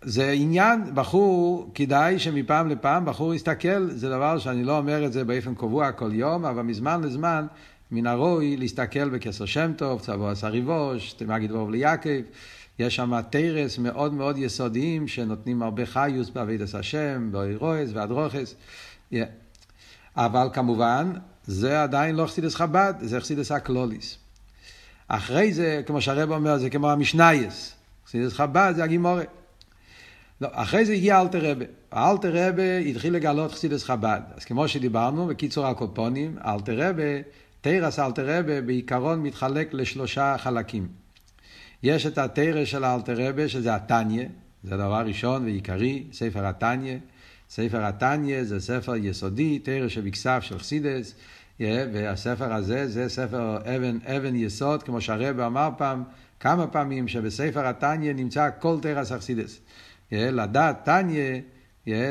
זה 0.03 0.31
עניין, 0.31 0.81
בחור, 0.95 1.71
כדאי 1.75 2.19
שמפעם 2.19 2.69
לפעם 2.69 3.05
בחור 3.05 3.35
יסתכל, 3.35 3.91
זה 3.91 4.09
דבר 4.09 4.39
שאני 4.39 4.65
לא 4.65 4.79
אומר 4.79 5.07
את 5.07 5.13
זה 5.13 5.25
באופן 5.25 5.55
קבוע 5.55 5.93
כל 5.93 6.11
יום, 6.15 6.45
אבל 6.45 6.63
מזמן 6.63 7.01
לזמן 7.05 7.47
מן 7.91 8.07
הראוי 8.07 8.57
להסתכל 8.57 9.09
בכסר 9.09 9.45
שם 9.45 9.73
טוב, 9.77 10.01
צבוע 10.01 10.31
הסריבוש, 10.31 11.13
תמגיד 11.13 11.53
ווב 11.53 11.71
ליעקב, 11.71 12.21
יש 12.79 12.97
שם 12.97 13.21
תרס 13.31 13.79
מאוד 13.79 14.15
מאוד 14.15 14.39
יסודיים 14.39 15.09
שנותנים 15.09 15.63
הרבה 15.63 15.87
חיוס 15.87 16.31
בעבידת 16.31 16.75
השם, 16.75 17.29
באירועס 17.33 17.91
והדרוכס. 17.93 18.55
Yeah. 19.13 19.17
אבל 20.17 20.49
כמובן, 20.53 21.13
זה 21.47 21.83
עדיין 21.83 22.17
לא 22.17 22.27
חסידס 22.27 22.55
חב"ד, 22.55 22.95
זה 23.01 23.21
חסידס 23.21 23.53
הקלוליס. 23.53 24.19
אחרי 25.09 25.53
זה, 25.53 25.83
כמו 25.87 26.01
שהרב 26.01 26.31
אומר, 26.31 26.59
זה 26.59 26.71
כמו 26.71 26.91
המשנייס. 26.91 27.75
חסידס 28.07 28.33
חב"ד 28.33 28.73
זה 28.77 28.85
הגימורת. 28.85 29.29
לא, 30.41 30.49
אחרי 30.53 30.85
זה 30.85 30.93
הגיע 30.93 31.21
אלתר 31.21 31.51
רבה. 31.51 31.65
האלתר 31.93 32.49
רבה 32.49 32.79
התחיל 32.79 33.15
לגלות 33.15 33.53
חסידס 33.53 33.85
חב"ד. 33.85 34.21
אז 34.37 34.45
כמו 34.45 34.69
שדיברנו, 34.69 35.27
בקיצור 35.27 35.67
הקופונים, 35.67 36.37
אלתר 36.47 36.89
רבה, 36.89 37.23
תרס 37.61 37.99
אלתר 37.99 38.39
רבה 38.39 38.61
בעיקרון 38.61 39.23
מתחלק 39.23 39.75
לשלושה 39.75 40.37
חלקים. 40.39 41.02
יש 41.83 42.07
את 42.07 42.19
התרס 42.19 42.69
של 42.69 42.85
האלתר 42.85 43.29
רבה, 43.29 43.49
שזה 43.49 43.75
התניא, 43.75 44.27
זה 44.65 44.77
דבר 44.77 45.03
ראשון 45.07 45.45
ועיקרי, 45.45 46.05
ספר 46.13 46.47
התניא. 46.47 46.97
ספר 47.51 47.85
התניא 47.85 48.45
זה 48.45 48.61
ספר 48.61 48.97
יסודי, 48.97 49.59
תרס 49.59 49.93
שבכסף 49.93 50.39
של 50.43 50.59
חסידס, 50.59 51.15
והספר 51.61 52.53
הזה 52.53 52.89
זה 52.89 53.09
ספר 53.09 53.57
אבן, 53.57 53.99
אבן 54.07 54.37
יסוד, 54.37 54.83
כמו 54.83 55.01
שהרבא 55.01 55.47
אמר 55.47 55.69
פעם, 55.79 56.03
כמה 56.41 56.67
פעמים 56.67 57.09
שבספר 57.09 57.67
התניא 57.67 58.13
נמצא 58.13 58.49
כל 58.59 58.77
תרס 58.83 59.13
אכסידס. 59.13 59.61
לדעת 60.13 60.85
תניא 60.85 61.41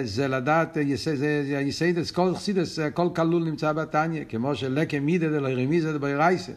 זה 0.04 0.28
לדעת, 0.28 0.78
זה 0.96 1.62
יסיידס, 1.62 2.12
כל 2.12 2.36
חסידס, 2.36 2.80
כל 2.94 3.08
כלול 3.16 3.44
נמצא 3.44 3.74
בתניא, 3.74 4.24
כמו 4.30 4.56
שלקה 4.56 5.00
מידה 5.00 5.30
דלא 5.30 5.50
רמיזה 5.50 5.98
דביירייסה. 5.98 6.52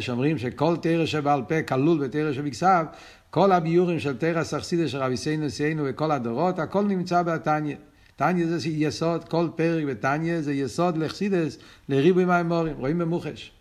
שאומרים 0.00 0.38
שכל 0.38 0.76
תרא 0.76 1.06
שבעל 1.06 1.42
פה 1.48 1.62
כלול 1.62 2.04
בתרא 2.06 2.32
שבכסף, 2.32 2.82
כל 3.30 3.52
הביורים 3.52 4.00
של 4.00 4.16
תרס 4.16 4.54
אכסידס 4.54 4.90
של 4.90 4.98
רבי 4.98 5.16
סיינו 5.16 5.50
סיינו 5.50 5.82
וכל 5.86 6.10
הדורות, 6.10 6.58
הכל 6.58 6.84
נמצא 6.84 7.22
בתניא. 7.22 7.76
תניא 8.16 8.46
זה 8.46 8.68
יסוד, 8.68 9.28
כל 9.28 9.48
פרק 9.56 9.84
בתניא 9.84 10.40
זה 10.40 10.52
יסוד 10.52 10.96
לחסידס, 10.96 11.58
לריבוי 11.88 12.24
מהאמורים, 12.24 12.76
רואים 12.76 12.98
במוחש. 12.98 13.52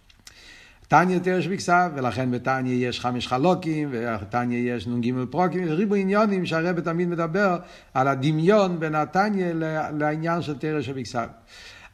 תניא 0.88 1.20
תרש 1.20 1.48
בכסף, 1.48 1.90
ולכן 1.96 2.32
בתניא 2.32 2.90
יש 2.90 3.00
חמש 3.00 3.28
חלוקים, 3.28 3.90
ובתניא 3.92 4.76
יש 4.76 4.88
נ"ג 4.88 5.14
פרוקים, 5.30 5.64
ריבוי 5.68 6.02
עניונים 6.02 6.46
שהרבא 6.46 6.82
תמיד 6.82 7.08
מדבר 7.08 7.58
על 7.94 8.08
הדמיון 8.08 8.80
בין 8.80 8.96
התניא 8.96 9.54
לעניין 9.98 10.42
של 10.42 10.58
תרש 10.58 10.90
בכסף. 10.90 11.28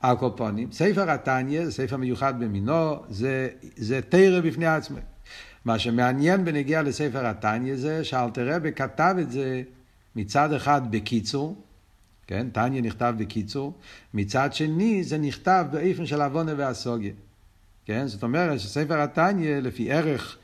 הקופונים, 0.02 0.72
ספר 0.72 1.10
התניא, 1.10 1.66
זה 1.66 1.72
ספר 1.72 1.98
מיוחד 1.98 2.40
במינו, 2.40 2.96
זה, 3.10 3.50
זה 3.76 4.02
תרא 4.02 4.40
בפני 4.40 4.66
עצמו. 4.66 4.98
מה 5.66 5.80
שמעניין 5.80 6.46
בנגיע 6.46 6.82
לספר 6.82 7.26
התניא 7.26 7.76
זה 7.76 8.04
שאלתר 8.04 8.56
רבי 8.56 8.72
כתב 8.72 9.16
את 9.22 9.32
זה 9.32 9.64
מצד 10.16 10.54
אחד 10.54 10.82
בקיצור, 10.92 11.62
כן? 12.28 12.48
תניא 12.50 12.82
נכתב 12.82 13.14
בקיצור, 13.18 13.74
מצד 14.14 14.54
שני 14.54 15.04
זה 15.04 15.18
נכתב 15.18 15.66
באופן 15.72 16.06
של 16.06 16.22
עוונה 16.22 16.54
והסוגיה. 16.58 17.14
כן? 17.86 18.08
זאת 18.08 18.24
אומרת 18.24 18.60
שספר 18.60 19.02
התניא, 19.02 19.60
לפי 19.60 19.92
ערך 19.92 20.38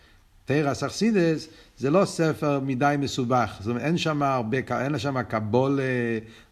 תרס 0.46 0.84
אכסידס, 0.84 1.48
זה 1.78 1.90
לא 1.90 2.06
ספר 2.06 2.60
מדי 2.60 2.96
מסובך. 3.00 3.58
זאת 3.60 3.70
אומרת, 3.70 3.82
אין 3.84 3.98
שם 3.98 4.24
הרבה, 4.24 4.58
אין 4.72 5.00
שם 5.00 5.22
קבול, 5.22 5.80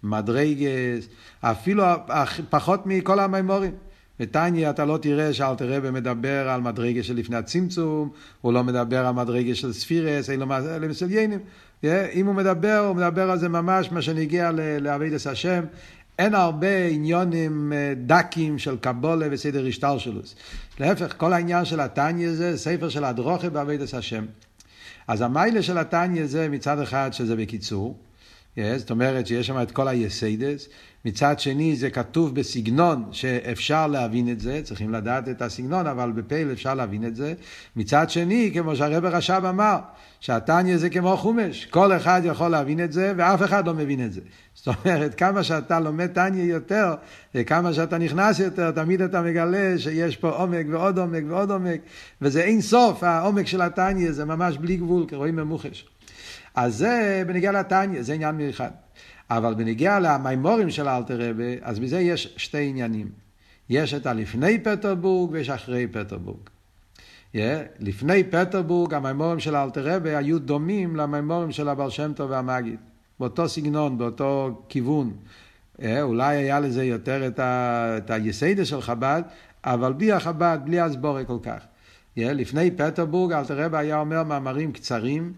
מדרגס, 0.04 1.08
אפילו 1.42 1.84
פחות 2.50 2.86
מכל 2.86 3.20
המימורים. 3.20 3.72
בתניא 4.20 4.70
אתה 4.70 4.86
לא 4.86 4.98
תראה 4.98 5.34
שאלתר 5.34 5.74
רבי 5.74 5.92
מדבר 5.92 6.50
על 6.50 6.62
מדרגה 6.62 7.04
של 7.04 7.16
לפני 7.16 7.36
הצמצום, 7.36 8.10
הוא 8.42 8.54
לא 8.54 8.64
מדבר 8.64 9.06
על 9.06 9.14
מדרגה 9.14 9.56
של 9.56 9.74
ספירס, 9.74 10.30
אין 10.30 10.40
לו 10.40 10.48
מסליינים. 10.90 11.40
אם 12.14 12.26
הוא 12.26 12.36
מדבר, 12.36 12.86
הוא 12.88 12.96
מדבר 12.96 13.32
על 13.32 13.40
זה 13.40 13.50
ממש 13.50 13.92
מה 13.92 14.02
שנגיע 14.02 14.52
לאבידס 14.82 15.28
השם. 15.28 15.64
אין 16.24 16.36
הרבה 16.36 16.86
עניונים 16.86 17.74
אה, 17.74 17.94
דקים 18.06 18.60
של 18.60 18.78
קבולה 18.78 19.28
וסדר 19.32 19.68
השטלשלוס. 19.68 20.36
להפך, 20.80 21.14
כל 21.18 21.34
העניין 21.34 21.66
של 21.66 21.80
התניא 21.80 22.32
זה 22.32 22.58
ספר 22.58 22.90
של 22.90 23.04
הדרוכה 23.04 23.50
באבידס 23.50 23.94
השם. 23.94 24.26
אז 25.08 25.22
המיילה 25.22 25.64
של 25.64 25.78
התניא 25.78 26.26
זה 26.26 26.50
מצד 26.50 26.80
אחד 26.80 27.10
שזה 27.14 27.36
בקיצור, 27.36 27.98
זאת 28.58 28.92
אומרת 28.92 29.28
שיש 29.28 29.48
שם 29.48 29.62
את 29.62 29.72
כל 29.72 29.88
היסיידס, 29.88 30.68
מצד 31.06 31.40
שני 31.40 31.76
זה 31.76 31.90
כתוב 31.90 32.36
בסגנון 32.36 33.04
שאפשר 33.12 33.88
להבין 33.88 34.32
את 34.32 34.40
זה, 34.40 34.62
צריכים 34.64 34.94
לדעת 34.94 35.30
את 35.30 35.42
הסגנון, 35.42 35.88
אבל 35.88 36.12
בפייל 36.12 36.52
אפשר 36.52 36.74
להבין 36.74 37.06
את 37.06 37.16
זה. 37.16 37.34
מצד 37.76 38.10
שני, 38.10 38.52
כמו 38.54 38.76
שהרבר 38.76 39.16
רש"ב 39.16 39.46
אמר, 39.50 39.78
שהתניא 40.20 40.78
זה 40.78 40.90
כמו 40.90 41.18
חומש, 41.18 41.66
כל 41.66 41.94
אחד 41.94 42.22
יכול 42.26 42.48
להבין 42.48 42.84
את 42.84 42.94
זה 42.94 43.14
ואף 43.18 43.44
אחד 43.44 43.68
לא 43.68 43.74
מבין 43.74 44.06
את 44.06 44.14
זה. 44.14 44.22
זאת 44.54 44.68
אומרת, 44.68 45.16
כמה 45.16 45.44
שאתה 45.44 45.80
לומד 45.80 46.08
תניא 46.08 46.44
יותר, 46.44 46.94
וכמה 47.36 47.74
שאתה 47.74 47.98
נכנס 47.98 48.40
יותר, 48.40 48.72
תמיד 48.72 49.02
אתה 49.02 49.22
מגלה 49.22 49.74
שיש 49.78 50.18
פה 50.18 50.30
עומק 50.30 50.66
ועוד 50.70 51.00
עומק 51.00 51.24
ועוד 51.28 51.52
עומק, 51.52 51.82
וזה 52.22 52.42
אין 52.42 52.62
סוף, 52.62 53.04
העומק 53.04 53.48
של 53.48 53.62
התניא 53.62 54.12
זה 54.12 54.26
ממש 54.26 54.58
בלי 54.58 54.78
גבול, 54.78 55.06
כרואים 55.08 55.36
במוחש. 55.36 55.93
אז 56.56 56.76
זה 56.76 57.24
בנגיע 57.28 57.52
לתניא, 57.52 58.02
זה 58.02 58.14
עניין 58.14 58.36
מיוחד. 58.36 58.72
אבל 59.30 59.54
בנגיע 59.54 60.00
למימורים 60.00 60.70
של 60.70 60.88
אלתר 60.88 61.30
רבי, 61.30 61.58
אז 61.62 61.80
מזה 61.80 62.00
יש 62.00 62.34
שתי 62.38 62.70
עניינים. 62.70 63.10
יש 63.70 63.94
את 63.94 64.06
הלפני 64.06 64.60
פטרבורג 64.64 65.32
ויש 65.32 65.50
אחרי 65.50 65.88
פטרבורג. 65.88 66.50
Yeah, 67.34 67.38
לפני 67.80 68.24
פטרבורג 68.24 68.94
המימורים 68.94 69.40
של 69.40 69.56
אלתר 69.56 69.96
רבי 69.96 70.16
היו 70.16 70.40
דומים 70.40 70.96
למימורים 70.96 71.52
של 71.52 71.70
הבעל 71.70 71.90
שם 71.90 72.14
טוב 72.14 72.32
והמגיד. 72.32 72.80
באותו 73.20 73.50
סגנון, 73.50 73.98
באותו 73.98 74.62
כיוון. 74.70 75.14
Yeah, 75.80 75.84
אולי 76.02 76.38
היה 76.38 76.60
לזה 76.60 76.84
יותר 76.84 77.28
את, 77.28 77.40
ה, 77.40 77.98
את 77.98 78.10
היסיידה 78.10 78.66
של 78.66 78.82
חב"ד, 78.82 79.22
אבל 79.64 79.94
בלי 79.94 80.12
החב"ד, 80.12 80.58
בלי 80.66 80.80
הסבורי 80.80 81.24
כל 81.28 81.38
כך. 81.44 81.64
Yeah, 82.18 82.22
לפני 82.22 82.72
פטרבורג 82.72 83.32
אלטער 83.32 83.66
רבי 83.66 83.78
היה 83.78 84.00
אומר 84.00 84.24
מאמרים 84.24 84.72
קצרים. 84.72 85.34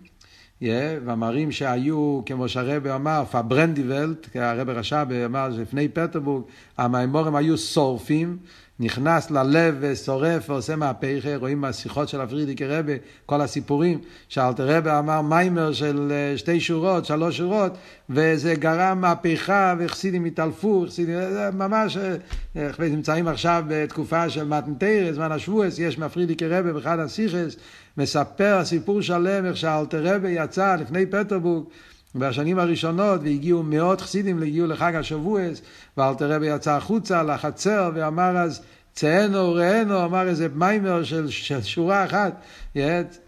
Yeah, 0.61 0.65
ומאמרים 1.05 1.51
שהיו, 1.51 2.21
כמו 2.25 2.49
שהרבי 2.49 2.95
אמר, 2.95 3.23
פארברענט 3.31 3.79
די 3.79 3.91
וועלט, 3.91 4.27
הרבי 4.35 4.73
רש"ב 4.73 5.07
אמר 5.25 5.51
שלפני 5.55 5.87
פטרבורג, 5.87 6.43
המאמרים 6.77 7.35
היו 7.35 7.57
שורפים, 7.57 8.37
נכנס 8.79 9.31
ללב 9.31 9.75
ושורף 9.79 10.49
ועושה 10.49 10.75
מהפכה, 10.75 11.35
רואים 11.35 11.61
מהשיחות 11.61 12.09
של 12.09 12.21
הפריערדיקער 12.21 12.65
רבי, 12.65 12.93
כל 13.25 13.41
הסיפורים, 13.41 13.99
שאלטער 14.29 14.77
רבי 14.77 14.99
אמר 14.99 15.21
מאמר 15.21 15.73
של 15.73 16.11
אה, 16.11 16.37
שתי 16.37 16.59
שורות, 16.59 17.05
שלוש 17.05 17.37
שורות, 17.37 17.77
וזה 18.09 18.55
גרם 18.55 19.01
מהפכה 19.01 19.75
וחסידים 19.79 20.25
התעלפו, 20.25 20.85
חסידים, 20.87 21.17
ממש, 21.53 21.97
אה, 21.97 22.71
נמצאים 22.79 23.27
עכשיו 23.27 23.63
בתקופה 23.67 24.29
של 24.29 24.43
מתן 24.43 24.69
תורה, 24.69 25.11
זמן 25.11 25.31
השבועות, 25.31 25.79
יש 25.79 25.97
מהפריערדיקער 25.97 26.47
רבי 26.47 26.73
באחד 26.73 26.99
השיחות, 26.99 27.55
מספר 27.97 28.65
סיפור 28.65 29.01
שלם 29.01 29.45
איך 29.45 29.57
שאלתר 29.57 30.15
רבה 30.15 30.29
יצא 30.29 30.75
לפני 30.75 31.05
פטרבורג, 31.05 31.63
בשנים 32.15 32.59
הראשונות, 32.59 33.21
והגיעו 33.23 33.63
מאות 33.63 34.01
חסידים, 34.01 34.43
הגיעו 34.43 34.67
לחג 34.67 34.95
השבועס, 34.95 35.61
ואלתר 35.97 36.31
רבי 36.31 36.47
יצא 36.47 36.71
החוצה 36.71 37.23
לחצר 37.23 37.91
ואמר 37.95 38.37
אז, 38.37 38.61
צאנו 38.93 39.53
ראינו, 39.53 40.05
אמר 40.05 40.27
איזה 40.27 40.47
מיימר 40.55 41.03
של, 41.03 41.29
של 41.29 41.61
שורה 41.61 42.05
אחת, 42.05 42.45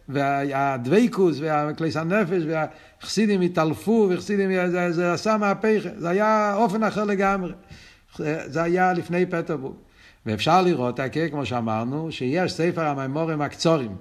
והדוויקוס 0.09 1.37
והכליס 1.39 1.97
הנפש 1.97 2.43
והחסידים 2.47 3.41
התעלפו, 3.41 4.07
וחסידים, 4.09 4.51
זה, 4.69 4.91
זה 4.91 5.13
עשה 5.13 5.37
מהפכה, 5.37 5.89
זה 5.97 6.09
היה 6.09 6.53
אופן 6.55 6.83
אחר 6.83 7.03
לגמרי. 7.03 7.53
זה 8.45 8.63
היה 8.63 8.93
לפני 8.93 9.25
פטרבורג. 9.25 9.75
ואפשר 10.25 10.61
לראות, 10.61 10.99
כמו 11.31 11.45
שאמרנו, 11.45 12.11
שיש 12.11 12.53
ספר 12.53 12.81
המימורים 12.81 13.41
הקצורים. 13.41 13.95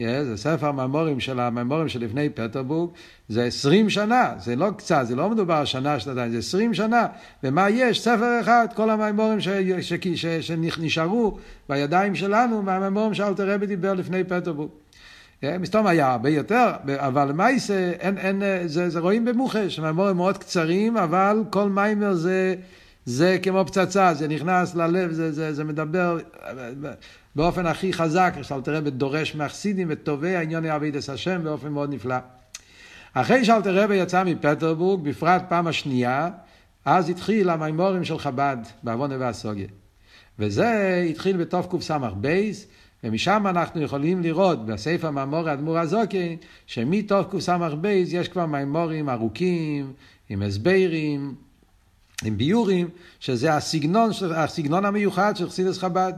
Yeah, 0.00 0.24
זה 0.24 0.36
ספר 0.36 0.66
הממורים 0.66 1.20
של 1.20 1.40
הממורים 1.40 1.88
של 1.88 2.04
לפני 2.04 2.28
פטרבורג, 2.28 2.90
זה 3.28 3.44
עשרים 3.44 3.90
שנה, 3.90 4.32
זה 4.38 4.56
לא 4.56 4.70
קצת, 4.76 5.02
זה 5.08 5.16
לא 5.16 5.30
מדובר 5.30 5.64
שנה, 5.64 6.00
שנתיים, 6.00 6.32
זה 6.32 6.38
עשרים 6.38 6.74
שנה. 6.74 7.06
ומה 7.44 7.70
יש? 7.70 8.00
ספר 8.00 8.40
אחד, 8.40 8.66
כל 8.74 8.90
הממורים 8.90 9.38
שנשארו 10.40 11.38
בידיים 11.68 12.14
שלנו 12.14 12.62
מהממורים 12.62 13.14
שאלתר 13.14 13.50
רבי 13.50 13.66
דיבר 13.66 13.94
לפני 13.94 14.24
פטרבורג. 14.24 14.68
Yeah, 15.42 15.58
מסתום 15.60 15.86
היה 15.86 16.12
הרבה 16.12 16.30
יותר, 16.30 16.70
אבל 16.96 17.32
מייסה, 17.32 17.92
אין, 18.00 18.18
אין, 18.18 18.42
זה, 18.66 18.90
זה 18.90 19.00
רואים 19.00 19.24
במוחש, 19.24 19.80
ממורים 19.80 20.16
מאוד 20.16 20.38
קצרים, 20.38 20.96
אבל 20.96 21.44
כל 21.50 21.68
מיימר 21.70 22.14
זה... 22.14 22.54
זה 23.08 23.38
כמו 23.42 23.64
פצצה, 23.66 24.14
זה 24.14 24.28
נכנס 24.28 24.74
ללב, 24.74 25.12
זה, 25.12 25.32
זה, 25.32 25.54
זה 25.54 25.64
מדבר 25.64 26.18
באופן 27.38 27.66
הכי 27.66 27.92
חזק, 27.92 28.34
שאלתר 28.42 28.74
רבי 28.76 28.90
דורש 28.90 29.34
מהחסידים 29.34 29.86
ותובע 29.90 30.40
עניון 30.40 30.64
אבידס 30.66 31.10
השם 31.10 31.40
באופן 31.44 31.68
מאוד 31.68 31.94
נפלא. 31.94 32.16
אחרי 33.14 33.44
שאלתר 33.44 33.82
רבי 33.82 33.96
יצא 33.96 34.24
מפטרבורג, 34.24 35.08
בפרט 35.08 35.42
פעם 35.48 35.66
השנייה, 35.66 36.28
אז 36.84 37.08
התחיל 37.08 37.50
המימורים 37.50 38.04
של 38.04 38.18
חב"ד 38.18 38.56
בעוונה 38.82 39.16
והסוגיה. 39.18 39.66
וזה 40.38 41.02
התחיל 41.10 41.36
בתוף 41.36 41.76
קס"ב, 41.76 42.40
ומשם 43.04 43.46
אנחנו 43.46 43.82
יכולים 43.82 44.22
לראות 44.22 44.66
בספר 44.66 45.10
מאמור 45.10 45.48
האדמו"ר 45.48 45.78
הזוקי, 45.78 46.36
שמתוף 46.66 47.26
קס"ב 47.36 47.84
יש 47.84 48.28
כבר 48.28 48.46
מימורים 48.46 49.08
ארוכים, 49.08 49.92
עם 50.28 50.42
הסברים, 50.42 51.34
עם 52.24 52.36
ביורים, 52.36 52.88
שזה 53.20 53.54
הסגנון, 53.54 54.10
הסגנון 54.34 54.84
המיוחד 54.84 55.36
של 55.36 55.48
חסידס 55.48 55.78
חב"ד. 55.78 56.12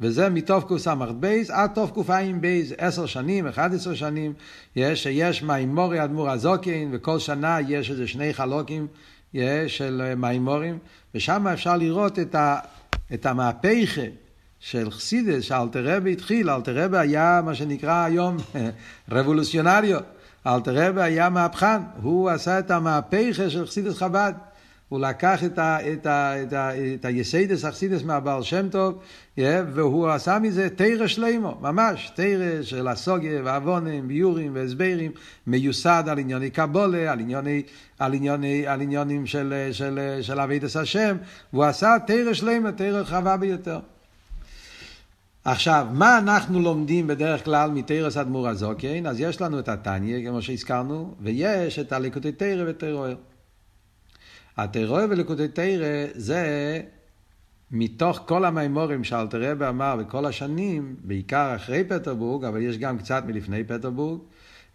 וזה 0.00 0.28
מתוף 0.28 0.64
קס"ב 0.72 1.26
עד 1.48 1.70
תוף 1.74 1.90
קע"ב, 1.90 2.46
עשר 2.78 3.06
שנים, 3.06 3.46
אחד 3.46 3.74
עשר 3.74 3.94
שנים, 3.94 4.32
יש 4.76 5.02
שיש 5.02 5.42
מימורי 5.42 6.04
אדמו"ר 6.04 6.30
הזוקין, 6.30 6.90
וכל 6.92 7.18
שנה 7.18 7.58
יש 7.68 7.90
איזה 7.90 8.06
שני 8.06 8.34
חלוקים 8.34 8.86
יש, 9.34 9.76
של 9.76 10.14
מימורים, 10.16 10.78
ושם 11.14 11.46
אפשר 11.46 11.76
לראות 11.76 12.18
את, 12.18 12.34
ה, 12.34 12.58
את 13.14 13.26
המהפכה 13.26 14.02
של 14.60 14.90
חסידס, 14.90 15.42
שאלתר 15.42 15.96
רבי 15.96 16.12
התחיל, 16.12 16.50
אלתר 16.50 16.84
רבי 16.84 16.98
היה 16.98 17.40
מה 17.44 17.54
שנקרא 17.54 18.04
היום 18.04 18.36
רבולוציונריו, 19.10 20.00
אלתר 20.46 20.88
רבי 20.88 21.02
היה 21.02 21.28
מהפכן, 21.28 21.80
הוא 22.02 22.30
עשה 22.30 22.58
את 22.58 22.70
המהפכה 22.70 23.50
של 23.50 23.66
חסידס 23.66 23.98
חב"ד. 23.98 24.32
הוא 24.90 25.00
לקח 25.00 25.44
את, 25.44 25.58
ה, 25.58 25.92
את, 25.92 26.06
ה, 26.06 26.42
את, 26.42 26.52
ה, 26.52 26.70
את 26.94 27.04
היסיידס 27.04 27.64
אכסידס 27.64 28.02
מהבעל 28.02 28.42
שם 28.42 28.68
טוב, 28.68 28.98
yeah, 29.38 29.42
והוא 29.74 30.08
עשה 30.08 30.38
מזה 30.38 30.68
תרא 30.70 31.06
שלימו, 31.06 31.58
ממש, 31.60 32.12
תרא 32.14 32.62
של 32.62 32.88
הסוגיה 32.88 33.40
ועוונים, 33.44 34.08
ביורים 34.08 34.54
והסברים, 34.54 35.12
מיוסד 35.46 36.04
על 36.06 36.18
ענייני 36.18 36.50
קבולה, 36.50 37.12
על, 37.12 37.20
ענייני, 37.20 37.62
על, 37.98 38.14
ענייני, 38.14 38.66
על 38.66 38.80
עניינים 38.80 39.26
של, 39.26 39.68
של, 39.72 39.72
של, 39.72 40.22
של 40.22 40.40
אבידס 40.40 40.76
השם, 40.76 41.16
והוא 41.52 41.64
עשה 41.64 41.96
תרא 42.06 42.32
שלימו, 42.32 42.68
תרא 42.76 43.00
רחבה 43.00 43.36
ביותר. 43.36 43.78
עכשיו, 45.44 45.86
מה 45.92 46.18
אנחנו 46.18 46.60
לומדים 46.60 47.06
בדרך 47.06 47.44
כלל 47.44 47.70
מתרס 47.70 48.16
אדמו"ר 48.16 48.48
הזוקין? 48.48 49.06
אז 49.06 49.20
יש 49.20 49.40
לנו 49.40 49.58
את 49.58 49.68
התניא, 49.68 50.28
כמו 50.28 50.42
שהזכרנו, 50.42 51.14
ויש 51.20 51.78
את 51.78 51.92
הליקוטי 51.92 52.32
תרא 52.32 52.64
וטרור. 52.66 53.06
התרא 54.56 55.06
וליקוטי 55.10 55.48
תרא 55.48 56.06
זה 56.14 56.80
מתוך 57.70 58.20
כל 58.26 58.44
המימורים 58.44 59.04
שאלתר 59.04 59.50
רבי 59.50 59.68
אמר 59.68 59.96
בכל 59.96 60.26
השנים, 60.26 60.96
בעיקר 61.04 61.56
אחרי 61.56 61.84
פטרבורג, 61.84 62.44
אבל 62.44 62.62
יש 62.62 62.78
גם 62.78 62.98
קצת 62.98 63.22
מלפני 63.26 63.64
פטרבורג, 63.64 64.20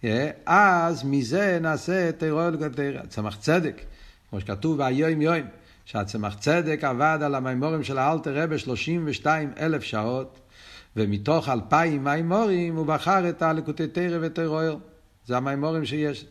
אה, 0.03 0.29
אז 0.45 1.03
מזה 1.03 1.59
נעשה 1.61 2.11
תרא 2.11 2.47
וליקוטי 2.47 2.75
תרא. 2.75 3.05
צמח 3.05 3.35
צדק, 3.35 3.81
כמו 4.29 4.41
שכתוב 4.41 4.79
והיום 4.79 5.21
יום, 5.21 5.47
שהצמח 5.85 6.35
צדק 6.39 6.83
עבד 6.83 7.19
על 7.21 7.35
המימורים 7.35 7.83
של 7.83 7.97
האלתר 7.97 8.43
רבי 8.43 8.57
32 8.57 9.51
אלף 9.59 9.83
שעות, 9.83 10.39
ומתוך 10.95 11.49
אלפיים 11.49 12.03
מימורים 12.03 12.75
הוא 12.75 12.85
בחר 12.85 13.29
את 13.29 13.41
הליקוטי 13.41 13.87
תרא 13.87 14.17
וטרור. 14.21 14.79
זה 15.25 15.37
המימורים 15.37 15.85
שיש. 15.85 16.25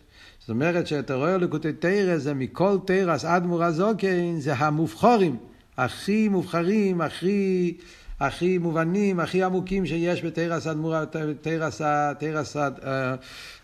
זאת 0.44 0.50
אומרת 0.50 0.86
שטרור 0.86 1.36
ליקוטי 1.36 1.72
תרא 1.72 2.16
זה 2.16 2.34
מכל 2.34 2.78
תרס 2.86 3.24
אדמו"ר 3.24 3.64
הזוקין, 3.64 4.40
זה 4.40 4.54
המובחורים, 4.54 5.36
הכי 5.76 6.28
מובחרים, 6.28 7.00
הכי, 7.00 7.76
הכי 8.20 8.58
מובנים, 8.58 9.20
הכי 9.20 9.42
עמוקים 9.42 9.86
שיש 9.86 10.24
בתרס 10.24 10.66
אדמו"ר, 10.66 11.04
תרס, 11.40 11.82
תרס 12.18 12.56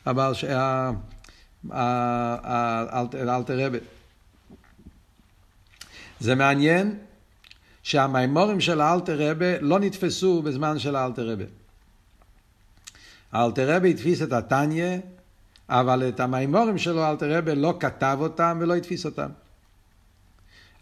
הבעל, 0.07 0.35
האלתר 1.71 3.67
רבי. 3.67 3.79
זה 6.21 6.35
מעניין 6.35 6.99
שהמימורים 7.83 8.61
של 8.61 8.81
האלתר 8.81 9.31
רבי 9.31 9.53
לא 9.61 9.79
נתפסו 9.79 10.43
בזמן 10.43 10.79
של 10.79 10.97
האלתר 10.97 11.31
רבי. 11.31 11.45
האלתר 13.33 13.77
רבי 13.77 13.91
התפיס 13.91 14.23
את 14.23 14.33
התניא 14.33 14.99
אבל 15.71 16.09
את 16.09 16.21
המימורים 16.21 16.79
שלו 16.79 17.11
אלתר 17.11 17.39
רבה 17.39 17.55
לא 17.55 17.77
כתב 17.81 18.17
אותם 18.21 18.59
ולא 18.61 18.75
התפיס 18.75 19.07
אותם. 19.07 19.29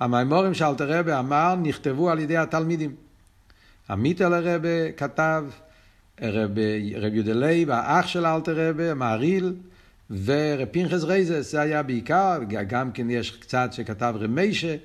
המימורים 0.00 0.54
שאלתר 0.54 0.99
רבה 0.99 1.18
אמר 1.18 1.54
נכתבו 1.54 2.11
על 2.11 2.18
ידי 2.18 2.37
התלמידים. 2.37 2.95
עמית 3.90 4.23
אל 4.23 4.35
הרבה 4.35 4.92
כתב, 4.92 5.45
רב, 6.21 6.50
רב 6.97 7.14
יודלי 7.14 7.64
והאח 7.64 8.07
של 8.07 8.26
אלתר 8.26 8.68
רבה, 8.68 8.95
מעריל, 8.95 9.54
ורב 10.25 10.68
פנחס 10.71 11.04
רייזס, 11.04 11.53
זה 11.53 11.61
היה 11.61 11.83
בעיקר, 11.83 12.38
גם 12.68 12.92
כן 12.92 13.11
יש 13.11 13.31
קצת 13.31 13.72
שכתב 13.72 14.14
רב 14.16 14.27
מיישה, 14.27 14.77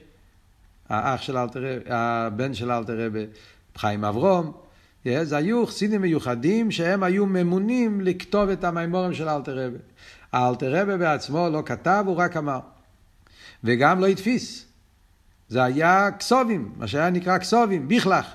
האח 0.89 1.21
של 1.21 1.37
אלתר 1.37 1.59
רבה, 1.63 1.95
הבן 1.95 2.53
של 2.53 2.71
אלתר 2.71 3.05
רבה, 3.05 3.19
חיים 3.77 4.05
אברום, 4.05 4.62
זה 5.05 5.37
היו 5.37 5.67
חסידים 5.67 6.01
מיוחדים 6.01 6.71
שהם 6.71 7.03
היו 7.03 7.25
ממונים 7.25 8.01
לכתוב 8.01 8.49
את 8.49 8.63
המימורים 8.63 9.13
של 9.13 9.29
אלתר 9.29 9.57
רבה. 9.57 9.77
האלתר 10.31 10.81
רבה 10.81 10.97
בעצמו 10.97 11.49
לא 11.49 11.63
כתב, 11.65 12.03
הוא 12.07 12.15
רק 12.15 12.37
אמר. 12.37 12.59
וגם 13.63 13.99
לא 13.99 14.07
התפיס. 14.07 14.65
זה 15.49 15.63
היה 15.63 16.09
כסובים, 16.19 16.71
מה 16.77 16.87
שהיה 16.87 17.09
נקרא 17.09 17.37
כסובים, 17.37 17.87
בכלך. 17.87 18.25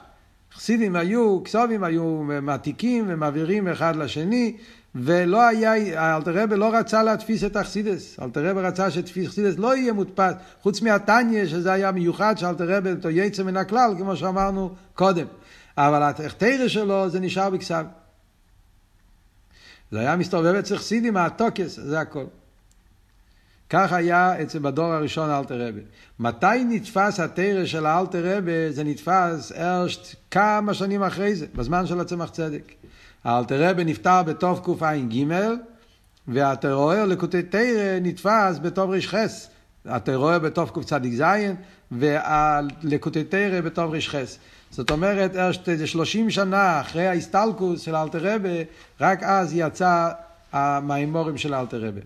חסידים 0.55 0.97
היו, 0.97 1.45
כסובים 1.45 1.85
היו 1.85 2.23
מעתיקים 2.43 3.05
ומעבירים 3.09 3.69
אחד 3.69 3.97
לשני, 3.97 4.57
ולא 4.95 5.47
היה, 5.47 6.17
אלתר 6.17 6.43
רבה 6.43 6.57
לא 6.57 6.75
רצה 6.75 7.03
להתפיס 7.03 7.45
את 7.45 7.57
החסידס. 7.57 8.21
אלתר 8.23 8.51
רבה 8.51 8.69
רצה 8.69 8.91
שתפיס 8.91 9.29
חסידס 9.29 9.59
לא 9.59 9.77
יהיה 9.77 9.93
מודפס, 9.93 10.33
חוץ 10.63 10.83
מהתניא, 10.83 11.47
שזה 11.47 11.73
היה 11.73 11.93
מיוחד, 11.93 12.39
שאלתר 12.39 12.77
רבה 12.77 12.93
אותו 12.93 13.11
יצא 13.11 13.43
מן 13.43 13.57
הכלל, 13.57 13.95
כמו 13.99 14.17
שאמרנו 14.17 14.75
קודם. 14.95 15.27
אבל 15.79 16.03
התרא 16.03 16.69
שלו 16.69 17.09
זה 17.09 17.21
נשאר 17.21 17.51
בכסף. 17.51 17.85
זה 19.91 20.01
היה 20.01 20.17
מסתובב 20.17 20.55
אצל 20.55 20.77
חסידים, 20.77 21.17
הטוקס, 21.17 21.81
זה 21.81 22.01
הכל. 22.01 22.25
כך 23.71 23.93
היה 23.93 24.43
אצל 24.43 24.59
בדור 24.59 24.93
הראשון 24.93 25.31
אלתר 25.31 25.69
רבי. 25.69 25.81
מתי 26.19 26.65
נתפס 26.69 27.21
התרא 27.21 27.65
של 27.65 27.87
האלתר 27.87 28.37
רבי? 28.37 28.73
זה 28.73 28.85
נתפס 28.85 29.53
ארשט 29.53 30.15
כמה 30.31 30.75
שנים 30.75 31.03
אחרי 31.03 31.35
זה, 31.35 31.47
בזמן 31.55 31.87
של 31.87 32.01
הצמח 32.01 32.31
צדק. 32.31 32.73
האלתר 33.25 33.71
רבי 33.71 33.85
נפטר 33.85 34.23
בתוף 34.23 34.61
קע"ג, 34.81 35.25
והטרור 36.29 36.95
לקוטי 36.95 37.43
תרא 37.43 37.99
נתפס 38.01 38.59
בתוף 38.63 38.91
רכס. 38.91 39.51
הטרור 39.87 40.39
בתוף 40.39 40.71
קצ"ז, 40.71 41.23
והלקוטי 41.91 43.25
תרא 43.25 43.61
בתוף 43.61 43.91
רכס. 43.93 44.39
זאת 44.71 44.91
אומרת, 44.91 45.37
איזה 45.69 45.87
30 45.87 46.31
שנה 46.31 46.81
אחרי 46.81 47.07
ההסטלקוס 47.07 47.81
של 47.81 47.97
אלתר 47.97 48.35
רבה, 48.35 48.63
רק 49.01 49.23
אז 49.23 49.53
יצא 49.57 50.09
המימורים 50.53 51.39
של 51.39 51.55
אלתר 51.55 51.85
רבה. 51.85 52.01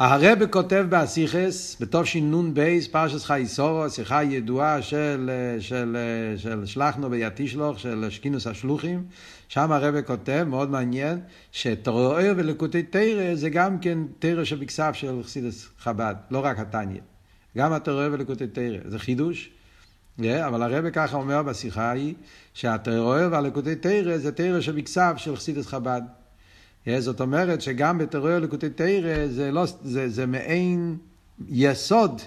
הרבה 0.00 0.46
כותב 0.46 0.86
באסיכס, 0.88 1.76
בתשנ"ב, 1.80 2.60
פרשס 2.90 3.24
חייסורו, 3.24 3.90
שיחה 3.90 4.22
ידועה 4.22 4.82
של, 4.82 5.30
של, 5.58 5.96
של 6.36 6.66
שלחנו 6.66 7.10
ביתישלוך, 7.10 7.78
של 7.80 8.06
שקינוס 8.10 8.46
השלוחים, 8.46 9.04
שם 9.48 9.72
הרבה 9.72 10.02
כותב, 10.02 10.44
מאוד 10.48 10.70
מעניין, 10.70 11.20
שטרוער 11.52 12.32
ולקוטי 12.36 12.82
תרא 12.82 13.34
זה 13.34 13.50
גם 13.50 13.78
כן 13.78 13.98
תרא 14.18 14.44
שבכסף 14.44 14.90
של 14.92 15.22
חסידס 15.22 15.68
חב"ד, 15.78 16.14
לא 16.30 16.44
רק 16.44 16.58
התניא. 16.58 17.00
גם 17.58 17.72
הטרוער 17.72 18.08
ולקוטי 18.12 18.46
תרא, 18.46 18.78
זה 18.84 18.98
חידוש. 18.98 19.50
Yeah, 20.20 20.46
אבל 20.46 20.62
הרב 20.62 20.90
ככה 20.90 21.16
אומר 21.16 21.42
בשיחה 21.42 21.82
ההיא, 21.82 22.14
שהטרור 22.54 23.16
והלקוטי 23.30 23.76
תרא 23.76 24.18
זה 24.18 24.32
תרא 24.32 24.60
שבכסף 24.60 25.12
של 25.16 25.36
חסידס 25.36 25.66
חב"ד. 25.66 26.02
Yeah, 26.86 26.90
זאת 26.98 27.20
אומרת 27.20 27.60
שגם 27.60 27.98
בטרור 27.98 28.26
ולקוטי 28.26 28.70
תרא 28.70 29.26
זה, 29.26 29.52
לא, 29.52 29.64
זה, 29.82 30.08
זה 30.08 30.26
מעין 30.26 30.96
יסוד 31.48 32.20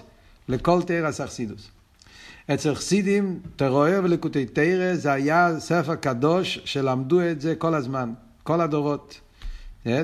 לכל 0.48 0.82
תרא 0.82 1.12
סחסידוס. 1.12 1.68
אצל 2.54 2.74
חסידים, 2.74 3.40
טרור 3.56 3.86
ולקוטי 4.04 4.46
תרא 4.46 4.94
זה 4.94 5.12
היה 5.12 5.50
ספר 5.58 5.94
קדוש 5.94 6.60
שלמדו 6.64 7.20
את 7.30 7.40
זה 7.40 7.54
כל 7.54 7.74
הזמן, 7.74 8.12
כל 8.42 8.60
הדורות. 8.60 9.20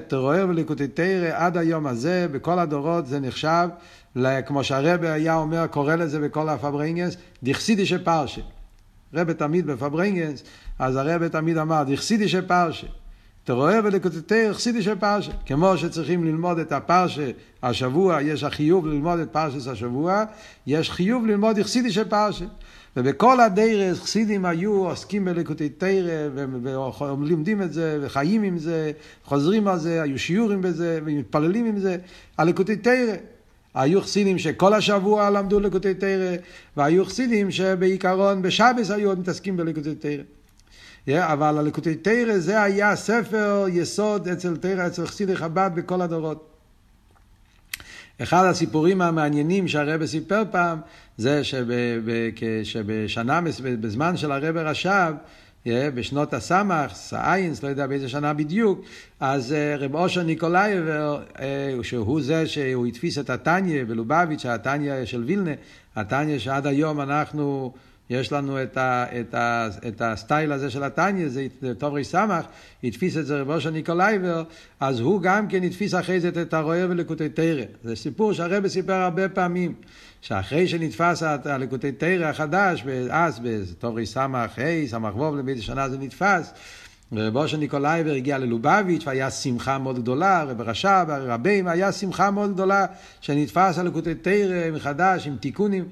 טרור 0.08 0.48
ולקוטי 0.48 0.88
תרא 0.88 1.30
עד 1.32 1.56
היום 1.56 1.86
הזה, 1.86 2.26
בכל 2.32 2.58
הדורות 2.58 3.06
זה 3.06 3.20
נחשב 3.20 3.68
כמו 4.46 4.64
שהרבה 4.64 5.12
היה 5.12 5.34
אומר, 5.34 5.66
קורא 5.66 5.94
לזה 5.94 6.20
בכל 6.20 6.48
הפברנגנס, 6.48 7.16
דכסידישה 7.42 7.98
פרשה. 7.98 8.40
רבה 9.14 9.34
תמיד 9.34 9.66
בפברנגנס, 9.66 10.42
אז 10.78 10.96
הרבה 10.96 11.28
תמיד 11.28 11.58
אמר, 11.58 11.82
דכסידישה 11.82 12.42
פרשה. 12.42 12.86
אתה 13.44 13.52
רואה 13.52 13.80
ולקוטטי 13.84 14.52
חסידישה 14.52 14.96
פרשה. 14.96 15.32
כמו 15.46 15.76
שצריכים 15.76 16.24
ללמוד 16.24 16.58
את 16.58 16.72
הפרשה 16.72 17.30
השבוע, 17.62 18.22
יש 18.22 18.44
החיוב 18.44 18.86
ללמוד 18.86 19.18
את 19.18 19.28
פרשת 19.32 19.66
השבוע, 19.66 20.24
יש 20.66 20.90
חיוב 20.90 21.26
ללמוד 21.26 21.62
חסידישה 21.62 22.04
פרשה. 22.04 22.44
ובכל 22.96 23.40
הדרס 23.40 24.00
חסידים 24.00 24.44
היו 24.44 24.72
עוסקים 24.72 25.24
בלקוטי 25.24 25.68
תרא 25.68 26.28
ולומדים 27.00 27.62
את 27.62 27.72
זה 27.72 27.98
וחיים 28.02 28.42
עם 28.42 28.58
זה, 28.58 28.92
חוזרים 29.24 29.68
על 29.68 29.78
זה, 29.78 30.02
היו 30.02 30.18
שיעורים 30.18 30.62
בזה 30.62 31.00
ומתפללים 31.04 31.66
עם 31.66 31.78
זה, 31.78 31.96
על 32.36 32.48
לקוטי 32.48 32.76
תרא. 32.76 33.14
היו 33.74 34.02
חסידים 34.02 34.38
שכל 34.38 34.74
השבוע 34.74 35.30
למדו 35.30 35.60
לקוטי 35.60 35.94
תרא, 35.94 36.36
והיו 36.76 37.04
חסידים 37.04 37.50
שבעיקרון 37.50 38.42
בשבת 38.42 38.90
היו 38.90 39.16
מתעסקים 39.16 39.56
בלקוטי 39.56 39.94
תורה. 39.94 40.22
Yeah, 41.08 41.12
אבל 41.12 41.58
הלקוטי 41.58 41.94
תורה 41.94 42.38
זה 42.38 42.62
היה 42.62 42.96
ספר 42.96 43.66
יסוד 43.72 44.28
אצל 44.28 44.56
תורה, 44.56 44.86
אצל 44.86 45.06
חסידי 45.06 45.36
חב"ד 45.36 45.70
בכל 45.74 46.02
הדורות. 46.02 46.46
אחד 48.22 48.44
הסיפורים 48.44 49.02
המעניינים 49.02 49.68
שהרבי 49.68 50.06
סיפר 50.06 50.42
פעם, 50.50 50.80
זה 51.16 51.44
שב, 51.44 51.66
שבשנה, 52.62 53.40
בזמן 53.80 54.16
של 54.16 54.32
הרבי 54.32 54.60
רש"ב, 54.60 55.12
בשנות 55.66 56.34
הסמ"ך, 56.34 56.94
סאיינס, 56.94 57.62
לא 57.62 57.68
יודע 57.68 57.86
באיזה 57.86 58.08
שנה 58.08 58.32
בדיוק, 58.32 58.80
אז 59.20 59.54
רב 59.78 59.94
אשר 59.94 60.22
ניקולאייבר, 60.22 61.22
שהוא 61.82 62.22
זה 62.22 62.46
שהוא 62.46 62.86
הדפיס 62.86 63.18
את 63.18 63.30
התניא 63.30 63.84
בלובביץ', 63.84 64.46
התניא 64.46 65.04
של 65.04 65.24
וילנה, 65.24 65.50
התניא 65.96 66.38
שעד 66.38 66.66
היום 66.66 67.00
אנחנו... 67.00 67.72
יש 68.10 68.32
לנו 68.32 68.62
את, 68.62 68.76
ה, 68.76 69.04
את, 69.20 69.34
ה, 69.34 69.68
את 69.88 70.02
הסטייל 70.04 70.52
הזה 70.52 70.70
של 70.70 70.82
התניא, 70.82 71.28
זה 71.28 71.46
תר"ס, 71.78 72.44
הדפיס 72.84 73.16
את 73.16 73.26
זה 73.26 73.40
רב 73.40 73.50
אשר 73.50 73.70
ניקולייבר, 73.70 74.42
אז 74.80 75.00
הוא 75.00 75.22
גם 75.22 75.48
כן 75.48 75.62
הדפיס 75.62 75.94
אחרי 75.94 76.20
זה 76.20 76.30
את 76.42 76.54
התורה 76.54 76.74
אור 76.74 76.86
ולקוטי 76.88 77.28
תורה. 77.28 77.64
זה 77.84 77.96
סיפור 77.96 78.32
שהרבי 78.32 78.68
סיפר 78.68 78.92
הרבה 78.92 79.28
פעמים, 79.28 79.74
שאחרי 80.20 80.68
שנדפס 80.68 81.22
הלקוטי 81.22 81.92
תורה 81.92 82.26
החדש, 82.26 82.84
אז 83.10 83.40
בתר"ס, 83.42 84.58
ה' 84.58 84.86
סמך 84.88 85.16
ווב, 85.16 85.40
באיזה 85.40 85.62
שנה 85.62 85.88
זה 85.88 85.98
נדפס, 85.98 86.52
ורב 87.12 87.36
אשר 87.36 87.56
ניקולייבר 87.56 88.12
הגיע 88.12 88.38
ללובביץ' 88.38 89.02
והיה 89.06 89.30
שמחה 89.30 89.78
מאוד 89.78 89.98
גדולה, 89.98 90.42
רב 90.42 90.60
רש"ב, 90.60 91.06
רבים, 91.08 91.68
היה 91.68 91.92
שמחה 91.92 92.30
מאוד 92.30 92.52
גדולה 92.52 92.86
שנדפס 93.20 93.78
הלקוטי 93.78 94.14
תורה 94.14 94.70
מחדש 94.72 95.26
עם 95.26 95.36
תיקונים. 95.36 95.84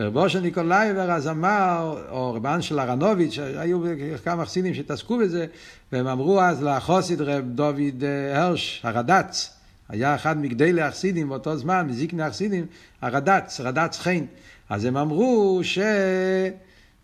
ורב 0.00 0.28
אשר 0.28 0.40
ניקולאייבר 0.40 1.10
אז 1.10 1.28
אמר, 1.28 2.02
או 2.10 2.34
רב 2.34 2.62
אנשל 2.62 2.80
אהרנוביץ', 2.80 3.38
היו 3.38 3.80
כמה 4.24 4.44
חסידים 4.44 4.74
שהתעסקו 4.74 5.18
בזה, 5.18 5.46
והם 5.92 6.06
אמרו 6.06 6.40
אז 6.40 6.62
לחסיד 6.62 7.20
רב 7.20 7.44
דוד 7.44 8.04
אה, 8.04 8.42
הירש, 8.42 8.80
הרד"צ, 8.84 9.50
היה 9.88 10.14
אחד 10.14 10.38
מגדולי 10.38 10.82
החסידים 10.82 11.28
באותו 11.28 11.56
זמן, 11.56 11.86
מזקני 11.88 12.22
החסידים, 12.22 12.66
הרד"צ, 13.02 13.60
רד"צ 13.60 13.98
חן. 13.98 14.24
אז 14.68 14.84
הם 14.84 14.96
אמרו 14.96 15.60
ש... 15.62 15.78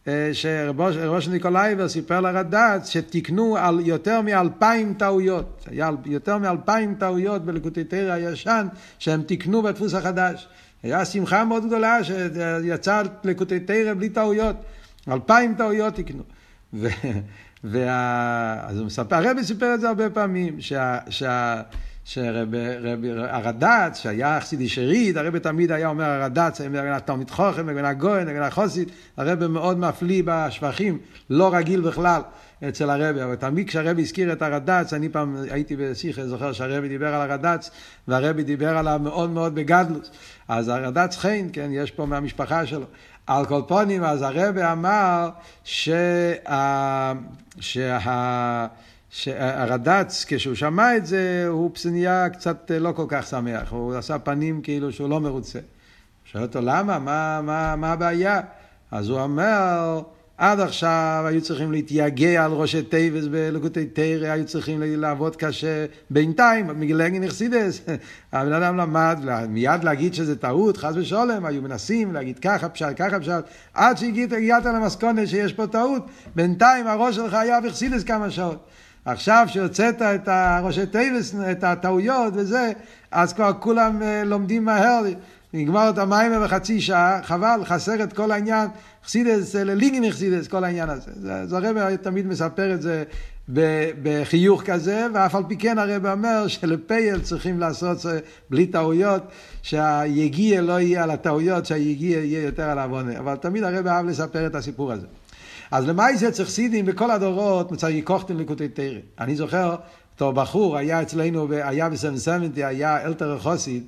אה, 0.09 0.31
שרב 0.33 1.21
אשר 1.21 1.31
ניקולאייבר 1.31 1.89
סיפר 1.89 2.21
לרד"צ 2.21 2.89
שתיקנו 2.89 3.57
על 3.57 3.81
יותר 3.85 4.21
מאלפיים 4.21 4.95
טעויות, 4.95 5.65
היה 5.71 5.91
יותר 6.05 6.39
מאלפיים 6.39 6.95
טעויות 6.95 7.45
בלקוטי 7.45 7.85
תורה 7.85 8.13
הישן 8.13 8.67
שהם 8.99 9.23
תיקנו 9.23 9.63
בדפוס 9.63 9.95
החדש. 9.95 10.49
היה 10.87 11.05
שמחה 11.05 11.45
מאוד 11.45 11.67
גדולה 11.67 12.05
שיצא 12.05 13.03
לקוטי 13.25 13.61
תורה 13.61 13.95
בלי 13.95 14.09
טעויות. 14.09 14.57
אלפיים 15.09 15.55
טעויות 15.55 15.95
תקנו. 15.95 16.23
ו... 16.75 16.89
וה... 17.65 18.61
אז 18.69 18.79
הוא 18.79 18.87
מספר, 18.87 19.17
הרבי 19.17 19.45
סיפר 19.45 19.75
את 19.75 19.81
זה 19.81 19.89
הרבה 19.89 20.11
פעמים, 20.11 20.61
שה... 20.61 20.99
שה... 21.09 21.63
שהרד"צ, 22.07 23.99
שהיה 23.99 24.41
חסידי 24.41 24.69
שריד, 24.69 25.19
הרבי 25.19 25.41
תמיד 25.41 25.73
היה 25.73 25.89
אומר 25.89 26.05
הרד"צ, 26.05 26.61
און 26.61 26.77
דער 26.77 26.93
תלמיד 26.93 27.31
חכם, 27.31 27.71
און 27.71 27.78
דער 27.78 27.85
גאון, 27.85 28.29
און 28.29 28.36
דער 28.36 28.43
חסיד, 28.43 28.89
הרבי 29.17 29.47
מאוד 29.47 29.79
מפליא 29.79 30.23
בשבחים, 30.27 30.99
לא 31.31 31.55
רגיל 31.55 31.81
בכלל 31.81 32.21
אצל 32.69 32.91
הרבי, 32.91 33.23
אבל 33.23 33.35
תמיד 33.35 33.69
כשהרבי 33.69 34.03
הזכיר 34.03 34.33
את 34.33 34.43
הרד"צ, 34.43 34.93
אני 34.93 35.09
פעם 35.09 35.37
הייתי 35.51 35.77
בשיחה, 35.77 36.27
זוכר 36.27 36.53
שהרבי 36.53 36.89
דיבר 36.89 37.15
על 37.15 37.31
הרד"צ, 37.31 37.71
והרבי 38.09 38.43
דיבר 38.43 38.77
עליו 38.77 39.01
מאוד 39.03 39.31
מאוד 39.31 39.55
בגדלוס. 39.55 40.11
אז 40.49 40.69
הרד"צ 40.69 41.17
חן, 41.17 41.47
כן, 41.53 41.71
יש 41.73 41.91
פה 41.91 42.07
מהמשפחה 42.07 42.67
שלו. 42.67 42.87
על 43.27 43.47
כל 43.47 43.63
פונים, 43.69 44.05
אז 44.05 44.23
הרבי 44.23 44.65
אמר 44.73 45.29
שה... 45.65 47.13
שה... 47.61 48.67
שהרד"צ, 49.11 50.25
כשהוא 50.29 50.55
שמע 50.55 50.97
את 50.97 51.07
זה, 51.07 51.47
הוא 51.49 51.71
נהיה 51.91 52.29
קצת 52.29 52.71
לא 52.81 52.93
כל 52.93 53.07
כך 53.09 53.27
שמח, 53.27 53.73
הוא 53.73 53.95
עשה 53.95 54.19
פנים 54.19 54.63
כאילו 54.63 54.93
שהוא 54.93 55.09
לא 55.09 55.21
מרוצה. 55.21 55.59
שואל 56.25 56.43
אותו 56.43 56.61
למה, 56.63 56.99
מה, 56.99 57.41
מה, 57.43 57.77
מה 57.77 57.93
הבעיה? 57.93 58.41
אז 58.91 59.09
הוא 59.09 59.21
אומר, 59.21 60.03
עד 60.39 60.61
עכשיו 60.61 61.25
היו 61.27 61.43
צריכים 61.43 61.73
להתייגע 61.73 62.45
על 62.45 62.53
ראשי 62.53 62.83
תיבות 62.83 63.27
בלקוטי 63.27 63.87
תורה, 63.87 64.29
היו 64.29 64.47
צריכים 64.47 64.83
לעבוד 64.85 65.37
קשה. 65.37 65.87
בינתיים, 66.11 66.67
מגילגין 66.81 67.23
נכסידס, 67.23 67.81
הבן 68.33 68.53
אדם 68.53 68.77
לא 68.77 69.19
מיד 69.49 69.85
להגיד 69.85 70.15
שזה 70.15 70.37
טעות, 70.37 70.77
חס 70.77 70.93
ושלום, 70.97 71.45
היו 71.45 71.63
מנסים 71.63 72.13
להגיד 72.13 72.39
ככה 72.39 72.69
פשט, 72.69 72.87
ככה 72.97 73.21
פשט, 73.21 73.45
עד 73.75 73.97
שהגעת 73.99 74.65
למסקנה 74.65 75.27
שיש 75.27 75.53
פה 75.53 75.67
טעות, 75.67 76.07
בינתיים 76.35 76.87
הראש 76.87 77.17
שלך 77.17 77.35
היה 77.35 77.61
בחסידות 77.61 78.05
כמה 78.05 78.31
שעות. 78.31 78.67
עכשיו 79.07 79.47
שהוצאת 79.49 80.03
את 80.03 80.29
הראשי 80.29 80.87
תיבות, 80.87 81.35
את 81.51 81.65
הטעויות 81.65 82.33
וזה, 82.37 82.73
אז 83.11 83.33
כבר 83.33 83.53
כולם 83.61 84.03
אה, 84.03 84.25
לומדים 84.25 84.65
מהר. 84.65 85.03
נגמר 85.55 85.91
את 85.91 85.99
המים 85.99 86.33
בחצי 86.45 86.81
שעה, 86.81 87.21
חבל, 87.23 87.61
חסר 87.65 88.03
את 88.03 88.13
כל 88.13 88.31
העניין, 88.31 88.69
חסידס, 89.05 89.55
ללינגן 89.55 90.11
חסידס, 90.11 90.49
כל 90.49 90.65
העניין 90.65 90.91
הזה. 90.91 91.11
זה 91.47 91.57
הרב 91.57 91.97
תמיד 91.97 92.27
מספר 92.27 92.75
את 92.75 92.83
זה 92.83 93.05
בחיוך 94.03 94.63
כזה, 94.63 95.07
ואף 95.15 95.35
על 95.35 95.43
פי 95.49 95.57
כן 95.57 95.79
הרב 95.79 96.07
אומר 96.07 96.47
שלפייל 96.49 97.21
צריכים 97.21 97.61
לעשות 97.61 98.07
אה, 98.07 98.19
בלי 98.51 98.67
טעויות, 98.67 99.23
שהיגיע 99.63 100.63
לא 100.63 100.81
יהיה 100.81 101.03
על 101.03 101.11
הטעויות, 101.11 101.67
שהיגיע 101.67 102.19
יהיה 102.19 102.43
יותר 102.43 102.63
על 102.63 102.79
העוונה. 102.79 103.19
אבל 103.19 103.37
תמיד 103.37 103.65
הרב 103.65 103.87
אהב 103.87 104.07
לספר 104.07 104.47
את 104.47 104.55
הסיפור 104.55 104.93
הזה. 104.93 105.07
אז 105.71 105.89
למה 105.89 106.17
זה 106.17 106.33
צריך 106.33 106.49
סידים 106.49 106.87
בכל 106.87 107.11
הדורות 107.11 107.73
מצריך 107.73 108.07
כוכתן 108.07 108.37
לקוטי 108.37 108.69
תרא. 108.69 108.99
אני 109.21 109.37
זוכר, 109.37 109.77
אותו 110.15 110.33
בחור 110.33 110.77
היה 110.77 111.03
אצלנו, 111.03 111.53
היה 111.53 111.89
בסמסמנטי, 111.89 112.65
היה 112.65 113.07
אלתר 113.07 113.39
חוסיד, 113.39 113.83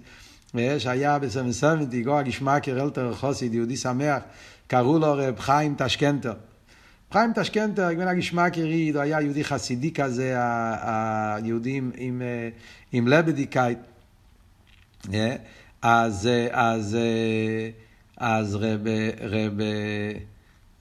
שהיה 0.78 1.18
בסמסמנטי, 1.18 2.02
גור 2.02 2.18
הגשמקר 2.18 2.82
אלתר 2.82 3.14
חוסיד, 3.14 3.54
יהודי 3.54 3.76
שמח, 3.76 4.22
קראו 4.66 4.98
לו 4.98 5.12
רב 5.12 5.38
חיים 5.38 5.74
טשקנטר. 5.74 6.32
חיים 7.12 7.32
טשקנטר, 7.32 7.92
גבין 7.92 8.08
הגשמקר 8.08 8.60
יריד, 8.60 8.96
הוא 8.96 9.02
היה 9.02 9.20
יהודי 9.20 9.44
חסידי 9.44 9.92
כזה, 9.92 10.34
היהודים 10.36 11.90
עם, 11.96 12.22
עם 12.92 13.08
לבדיקאית. 13.08 13.78
אז, 15.82 16.28
אז, 16.50 16.96
אז 18.16 18.54
רב, 18.54 18.86
רב, 19.20 19.60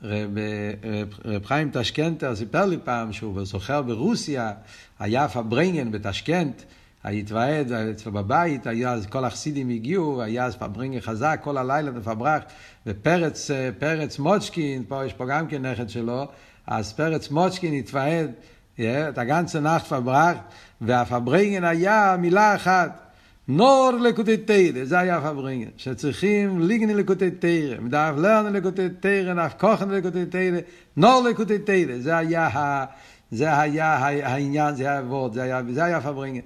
רב, 0.03 0.38
רב, 0.83 1.13
רב 1.25 1.45
חיים 1.45 1.69
טשקנטר 1.71 2.36
סיפר 2.36 2.65
לי 2.65 2.77
פעם 2.83 3.13
שהוא 3.13 3.45
זוכר 3.45 3.81
ברוסיה, 3.81 4.51
היה 4.99 5.27
פברנגן 5.27 5.91
בטשקנט, 5.91 6.62
התוועד 7.03 7.71
אצלו 7.71 8.12
בבית, 8.12 8.67
היה 8.67 8.91
אז 8.91 9.05
כל 9.05 9.25
החסידים 9.25 9.69
הגיעו, 9.69 10.21
היה 10.21 10.45
אז 10.45 10.55
פברנגן 10.55 10.99
חזק, 10.99 11.39
כל 11.43 11.57
הלילה 11.57 11.91
מפברח, 11.91 12.43
ופרץ 12.86 13.51
פרץ 13.79 14.19
מוצ'קין, 14.19 14.83
פה 14.88 15.05
יש 15.05 15.13
פה 15.13 15.25
גם 15.25 15.47
כן 15.47 15.65
נכד 15.65 15.89
שלו, 15.89 16.27
אז 16.67 16.93
פרץ 16.93 17.31
מוצ'קין 17.31 17.73
התוועד, 17.73 18.31
את 18.79 19.17
הגנצה 19.17 19.60
נאחט 19.60 19.88
פברח, 19.88 20.38
והפברנגן 20.81 21.63
היה 21.63 22.15
מילה 22.19 22.55
אחת. 22.55 23.06
נור 23.47 23.91
לקוטי 24.01 24.38
תרא, 24.38 24.83
זה 24.83 24.99
היה 24.99 25.21
פברינגן, 25.21 25.69
שצריכים 25.77 26.62
ליגני 26.62 26.93
לקוטי 26.93 27.31
תרא, 27.31 27.79
מדאף 27.79 28.15
לרנן 28.17 28.53
לקוטי 28.53 28.89
תרא, 28.99 29.33
נאף 29.33 29.53
כוחן 29.60 29.89
לקוטי 29.89 30.25
תרא, 30.25 30.60
נור 30.97 31.27
לקוטי 31.29 31.60
תרא, 31.60 31.97
זה 31.99 32.17
היה, 32.17 32.86
זה 33.31 33.60
היה 33.60 33.95
העניין, 33.97 34.75
זה 34.75 34.83
היה 34.83 34.99
הוורד, 34.99 35.33
זה 35.33 35.43
היה, 35.43 35.62
זה 35.73 35.83
היה 35.83 36.01
פברינגן. 36.01 36.41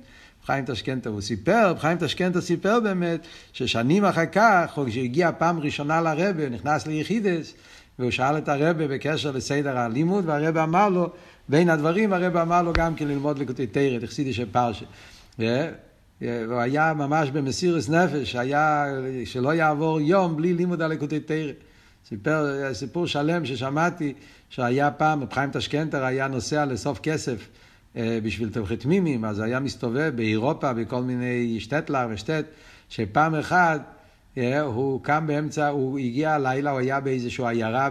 חיים 0.45 0.65
טשקנטה, 0.65 1.09
הוא 1.09 1.21
סיפר, 1.21 1.73
חיים 1.77 1.97
טשקנטה 1.97 2.41
סיפר 2.41 2.79
באמת, 2.79 3.27
ששנים 3.53 4.05
אחר 4.05 4.25
כך, 4.25 4.71
כשהוא 4.71 4.87
הגיע 5.03 5.31
פעם 5.37 5.59
ראשונה 5.59 6.01
לרבה, 6.01 6.49
נכנס 6.49 6.87
ליחידס, 6.87 7.53
והוא 7.99 8.11
שאל 8.11 8.37
את 8.37 8.49
הרבה 8.49 8.87
בקשר 8.87 9.31
לסדר 9.31 9.77
הלימוד, 9.77 10.23
והרבה 10.27 10.63
אמר 10.63 10.89
לו, 10.89 11.09
בין 11.49 11.69
הדברים 11.69 12.13
הרבה 12.13 12.41
אמר 12.41 12.61
לו 12.61 12.73
גם 12.73 12.95
כן 12.95 13.07
ללמוד 13.07 13.39
לקוטי 13.39 13.67
תרא, 13.67 13.99
תחסידי 13.99 14.33
של 14.33 14.45
פרשה. 14.51 14.85
הוא 16.21 16.59
היה 16.59 16.93
ממש 16.93 17.29
במסירס 17.29 17.89
נפש, 17.89 18.35
היה 18.35 18.85
שלא 19.25 19.53
יעבור 19.53 20.01
יום 20.01 20.37
בלי 20.37 20.53
לימוד 20.53 20.81
על 20.81 20.91
לקוטי 20.91 21.19
תרא. 21.19 21.51
סיפר, 22.05 22.73
סיפור 22.73 23.07
שלם 23.07 23.45
ששמעתי, 23.45 24.13
שהיה 24.49 24.91
פעם, 24.91 25.23
רב 25.23 25.33
חיים 25.33 25.51
טשקנטר 25.51 26.03
היה 26.03 26.27
נוסע 26.27 26.65
לסוף 26.65 26.99
כסף 26.99 27.47
אה, 27.95 28.19
בשביל 28.23 28.49
תומכי 28.49 28.77
תמימים, 28.77 29.25
אז 29.25 29.39
היה 29.39 29.59
מסתובב 29.59 30.11
באירופה, 30.15 30.73
בכל 30.73 31.01
מיני 31.01 31.59
שטטלר 31.59 32.07
ושטט, 32.09 32.45
שפעם 32.89 33.35
אחת 33.35 33.81
אה, 34.37 34.61
הוא 34.61 35.03
קם 35.03 35.27
באמצע, 35.27 35.67
הוא 35.67 35.99
הגיע 35.99 36.33
הלילה, 36.33 36.71
הוא 36.71 36.79
היה 36.79 36.99
באיזושהי 36.99 37.47
עיירה 37.47 37.89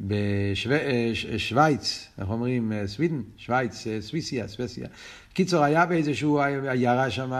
בשוויץ, 0.00 2.08
איך 2.18 2.28
אומרים? 2.28 2.72
סווידן, 2.86 3.22
שוויץ, 3.36 3.86
סוויסיה, 4.00 4.48
סוויסיה. 4.48 4.88
קיצור, 5.36 5.64
היה 5.64 5.86
באיזשהו 5.86 6.40
עיירה 6.68 7.10
שם, 7.10 7.32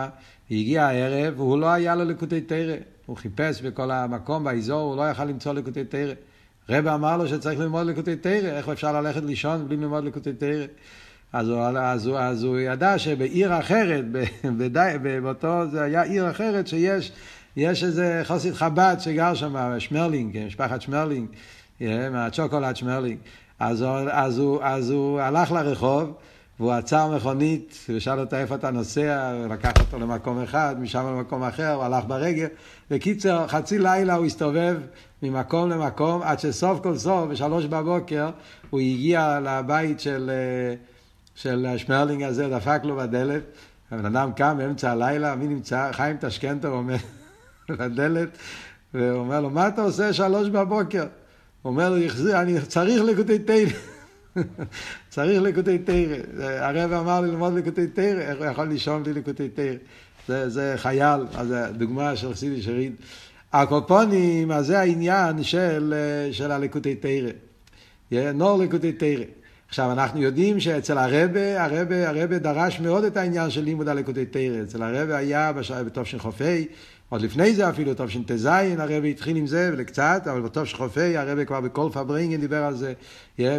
הגיע 0.51 0.85
הערב, 0.85 1.35
והוא 1.41 1.59
לא 1.59 1.67
היה 1.67 1.95
לו 1.95 2.05
לקוטי 2.05 2.41
תרא. 2.41 2.75
הוא 3.07 3.17
חיפש 3.17 3.63
בכל 3.63 3.91
המקום, 3.91 4.45
באזור, 4.45 4.81
הוא 4.81 4.97
לא 4.97 5.11
יכל 5.11 5.25
למצוא 5.25 5.53
לקוטי 5.53 5.85
תרא. 5.85 6.13
רבא 6.69 6.95
אמר 6.95 7.17
לו 7.17 7.29
שצריך 7.29 7.61
ללמוד 7.61 7.87
לקוטי 7.87 8.17
תרא, 8.17 8.49
איך 8.49 8.69
אפשר 8.69 9.01
ללכת 9.01 9.23
לישון 9.23 9.69
בלי 9.69 9.77
ללמוד 9.77 10.05
לקוטי 10.05 10.33
תרא? 10.33 10.67
אז 11.33 11.49
הוא, 11.49 11.61
אז, 11.61 12.11
אז 12.19 12.43
הוא 12.43 12.59
ידע 12.59 12.99
שבעיר 12.99 13.59
אחרת, 13.59 14.05
באותו, 15.23 15.71
זה 15.71 15.83
היה 15.83 16.03
עיר 16.03 16.31
אחרת 16.31 16.67
שיש 16.67 17.13
יש 17.57 17.85
איזה 17.85 18.23
חוסית 18.25 18.55
חב"ד 18.55 18.97
שגר 18.99 19.35
שם, 19.35 19.77
שמרלינג, 19.79 20.47
משפחת 20.47 20.83
שמרלינג, 20.83 21.29
מהצ'וקולד 22.11 22.77
שמרלינג. 22.77 23.19
אז, 23.59 23.85
אז, 24.11 24.39
הוא, 24.39 24.63
אז 24.63 24.91
הוא 24.91 25.21
הלך 25.21 25.53
לרחוב, 25.53 26.13
והוא 26.61 26.73
עצר 26.73 27.17
מכונית, 27.17 27.79
ושאל 27.89 28.21
אותה 28.21 28.41
איפה 28.41 28.55
אתה 28.55 28.71
נוסע, 28.71 29.33
לקח 29.51 29.73
אותו 29.81 29.99
למקום 29.99 30.43
אחד, 30.43 30.77
משם 30.81 31.07
למקום 31.07 31.43
אחר, 31.43 31.73
הוא 31.73 31.85
הלך 31.85 32.05
ברגל. 32.05 32.47
בקיצר, 32.91 33.47
חצי 33.49 33.79
לילה 33.79 34.15
הוא 34.15 34.27
הסתובב 34.27 34.77
ממקום 35.23 35.71
למקום, 35.71 36.23
עד 36.23 36.39
שסוף 36.39 36.81
כל 36.83 36.97
סוף, 36.97 37.29
בשלוש 37.31 37.65
בבוקר, 37.65 38.31
הוא 38.71 38.81
הגיע 38.81 39.41
לבית 39.41 40.01
של, 40.01 40.31
של 41.35 41.67
שמרלינג 41.77 42.23
הזה, 42.23 42.49
דפק 42.49 42.81
לו 42.85 42.97
בדלת. 42.97 43.43
הבן 43.91 44.17
אדם 44.17 44.33
קם 44.33 44.55
באמצע 44.59 44.91
הלילה, 44.91 45.35
מי 45.35 45.47
נמצא? 45.47 45.93
חיים 45.93 46.17
טשקנטר 46.17 46.69
עומד 46.69 46.99
בדלת, 47.69 48.29
אומר 48.95 49.41
לו, 49.41 49.51
מה 49.51 49.69
אתה 49.69 49.83
עושה 49.83 50.13
שלוש 50.13 50.49
בבוקר? 50.49 51.05
הוא 51.63 51.71
אומר 51.71 51.91
לו, 51.91 51.97
אני 52.35 52.61
צריך 52.61 53.03
לקוטי 53.03 53.39
תהילים. 53.39 53.77
צריך 55.09 55.43
לקוטי 55.43 55.79
תרא. 55.79 56.17
הרב 56.41 56.93
אמר 56.93 57.21
לי 57.21 57.29
ללמוד 57.29 57.55
לקוטי 57.55 57.87
תרא, 57.87 58.21
איך 58.21 58.39
הוא 58.39 58.47
יכול 58.47 58.69
לישון 58.69 59.03
בלי 59.03 59.13
לקוטי 59.13 59.49
תרא? 59.49 59.75
זה, 60.29 60.49
זה 60.49 60.75
חייל, 60.77 61.21
אז 61.35 61.55
דוגמה 61.79 62.17
של 62.17 62.35
חסידי 62.35 62.63
שריד. 62.63 62.93
הקופונים, 63.53 64.53
אז 64.53 64.67
זה 64.67 64.79
העניין 64.79 65.43
של, 65.43 65.95
של 66.33 66.51
הלקוטי 66.51 66.95
תרא. 66.95 67.31
נור 68.33 68.59
לקוטי 68.59 68.93
תרא. 68.93 69.25
עכשיו, 69.69 69.93
אנחנו 69.93 70.23
יודעים 70.23 70.61
שאצל 70.61 70.99
הרבה, 70.99 71.65
הרבה, 71.65 72.09
הרבה 72.09 72.39
דרש 72.39 72.81
מאוד 72.81 73.05
את 73.05 73.17
העניין 73.17 73.51
של 73.51 73.61
לימוד 73.61 73.89
הלקוטי 73.89 74.27
תרא. 74.27 74.63
אצל 74.63 74.83
הרבה 74.83 75.17
היה 75.17 75.53
בתש"ח"י, 75.53 76.67
עוד 77.09 77.23
לפני 77.23 77.55
זה 77.55 77.69
אפילו, 77.69 77.93
תש"טז, 77.95 78.49
הרבי 78.79 79.11
התחיל 79.11 79.37
עם 79.37 79.47
זה 79.47 79.71
ולקצת, 79.73 80.23
אבל 80.31 80.41
בתש"ח"י 80.41 81.17
הרבי 81.17 81.47
כבר 81.47 81.61
בכל 81.61 81.89
פברינגן 81.93 82.41
דיבר 82.41 82.65
על 82.65 82.75
זה. 82.77 82.93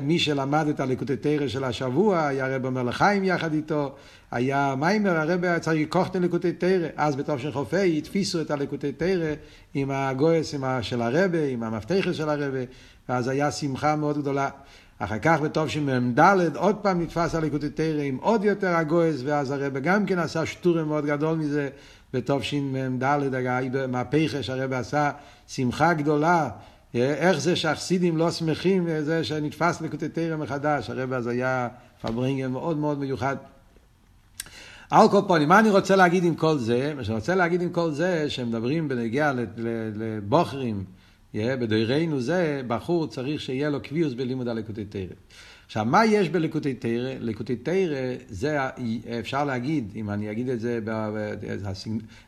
מי 0.01 0.19
שלמד 0.19 0.67
את 0.67 0.79
הלקוטי 0.79 1.15
תרא 1.15 1.47
של 1.47 1.63
השבוע, 1.63 2.27
היה 2.27 2.45
הרבי 2.45 2.67
אומר 2.67 2.83
לחיים 2.83 3.23
יחד 3.23 3.53
איתו, 3.53 3.95
היה 4.31 4.75
מיימר, 4.77 5.17
הרבי 5.17 5.47
היה 5.47 5.59
צריך 5.59 5.81
לקחת 5.81 6.11
את 6.11 6.15
הלקוטי 6.15 6.53
תרא. 6.53 6.87
אז 6.95 7.15
בתש"ח"י 7.15 7.97
התפיסו 7.97 8.41
את 8.41 8.51
הלקוטי 8.51 8.91
תרא 8.91 9.33
עם 9.73 9.91
הגויס 9.91 10.55
של 10.81 11.01
הרבי, 11.01 11.53
עם 11.53 11.63
המפתחת 11.63 12.13
של 12.13 12.29
הרבי, 12.29 12.65
ואז 13.09 13.27
היה 13.27 13.51
שמחה 13.51 13.95
מאוד 13.95 14.17
גדולה. 14.17 14.49
אחר 14.99 15.19
כך 15.21 15.39
בתשמ"ד 15.41 16.19
עוד 16.55 16.75
פעם 16.75 17.01
נתפס 17.01 17.35
הליקוטי 17.35 17.69
תרא 17.69 18.01
עם 18.01 18.17
עוד 18.21 18.45
יותר 18.45 18.75
הגויס, 18.75 19.21
ואז 19.25 19.51
הרב 19.51 19.77
גם 19.77 20.05
כן 20.05 20.19
עשה 20.19 20.45
שטורם 20.45 20.87
מאוד 20.87 21.05
גדול 21.05 21.37
מזה, 21.37 21.69
בתשמ"ד, 22.13 23.03
מהפכה 23.87 24.43
שהרב 24.43 24.73
עשה 24.73 25.11
שמחה 25.47 25.93
גדולה. 25.93 26.49
איך 26.93 27.39
זה 27.39 27.55
שהחסידים 27.55 28.17
לא 28.17 28.31
שמחים 28.31 28.87
זה 29.01 29.23
שנתפס 29.23 29.81
ליקוטי 29.81 30.09
תרא 30.09 30.35
מחדש, 30.35 30.89
הרב 30.89 31.13
אז 31.13 31.27
היה 31.27 31.67
פברינגר 32.01 32.49
מאוד 32.49 32.77
מאוד 32.77 32.99
מיוחד. 32.99 33.35
על 34.91 35.45
מה 35.47 35.59
אני 35.59 35.69
רוצה 35.69 35.95
להגיד 35.95 36.23
עם 36.23 36.35
כל 36.35 36.57
זה? 36.57 36.93
מה 36.95 37.03
שאני 37.03 37.15
רוצה 37.15 37.35
להגיד 37.35 37.61
עם 37.61 37.69
כל 37.69 37.91
זה, 37.91 38.29
שמדברים 38.29 38.87
בנגיע 38.87 39.33
לבוחרים, 39.95 40.83
בדוירנו 41.33 42.21
זה, 42.21 42.61
בחור 42.67 43.07
צריך 43.07 43.41
שיהיה 43.41 43.69
לו 43.69 43.81
קביעוס 43.81 44.13
בלימוד 44.13 44.47
הלקוטי 44.47 44.85
תרא. 44.85 45.03
עכשיו, 45.65 45.85
מה 45.85 46.05
יש 46.05 46.29
בלקוטי 46.29 46.73
תרא? 46.73 47.13
לקוטי 47.19 47.55
תרא, 47.55 47.97
זה 48.29 48.57
אפשר 49.19 49.45
להגיד, 49.45 49.91
אם 49.95 50.09
אני 50.09 50.31
אגיד 50.31 50.49
את 50.49 50.59
זה, 50.59 50.79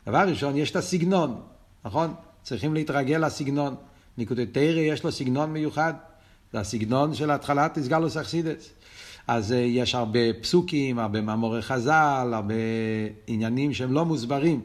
דבר 0.08 0.28
ראשון, 0.28 0.58
יש 0.58 0.72
את 0.72 0.76
הסגנון, 0.76 1.42
נכון? 1.86 2.14
צריכים 2.44 2.74
להתרגל 2.74 3.26
לסגנון. 3.26 3.76
לקוטי 4.18 4.46
תרא 4.46 4.80
יש 4.80 5.04
לו 5.04 5.12
סגנון 5.12 5.54
מיוחד, 5.54 5.94
זה 6.54 6.60
הסגנון 6.60 7.14
של 7.14 7.32
התחלת 7.32 7.78
איסגלוס 7.78 8.18
אכסידס. 8.18 8.70
אז 9.28 9.52
אה, 9.52 9.58
יש 9.58 9.96
הרבה 9.96 10.20
פסוקים, 10.42 11.00
הרבה 11.00 11.22
מאמורי 11.22 11.62
חז"ל, 11.62 12.32
הרבה 12.34 12.54
עניינים 13.28 13.74
שהם 13.74 13.94
לא 13.94 14.06
מוסברים. 14.06 14.62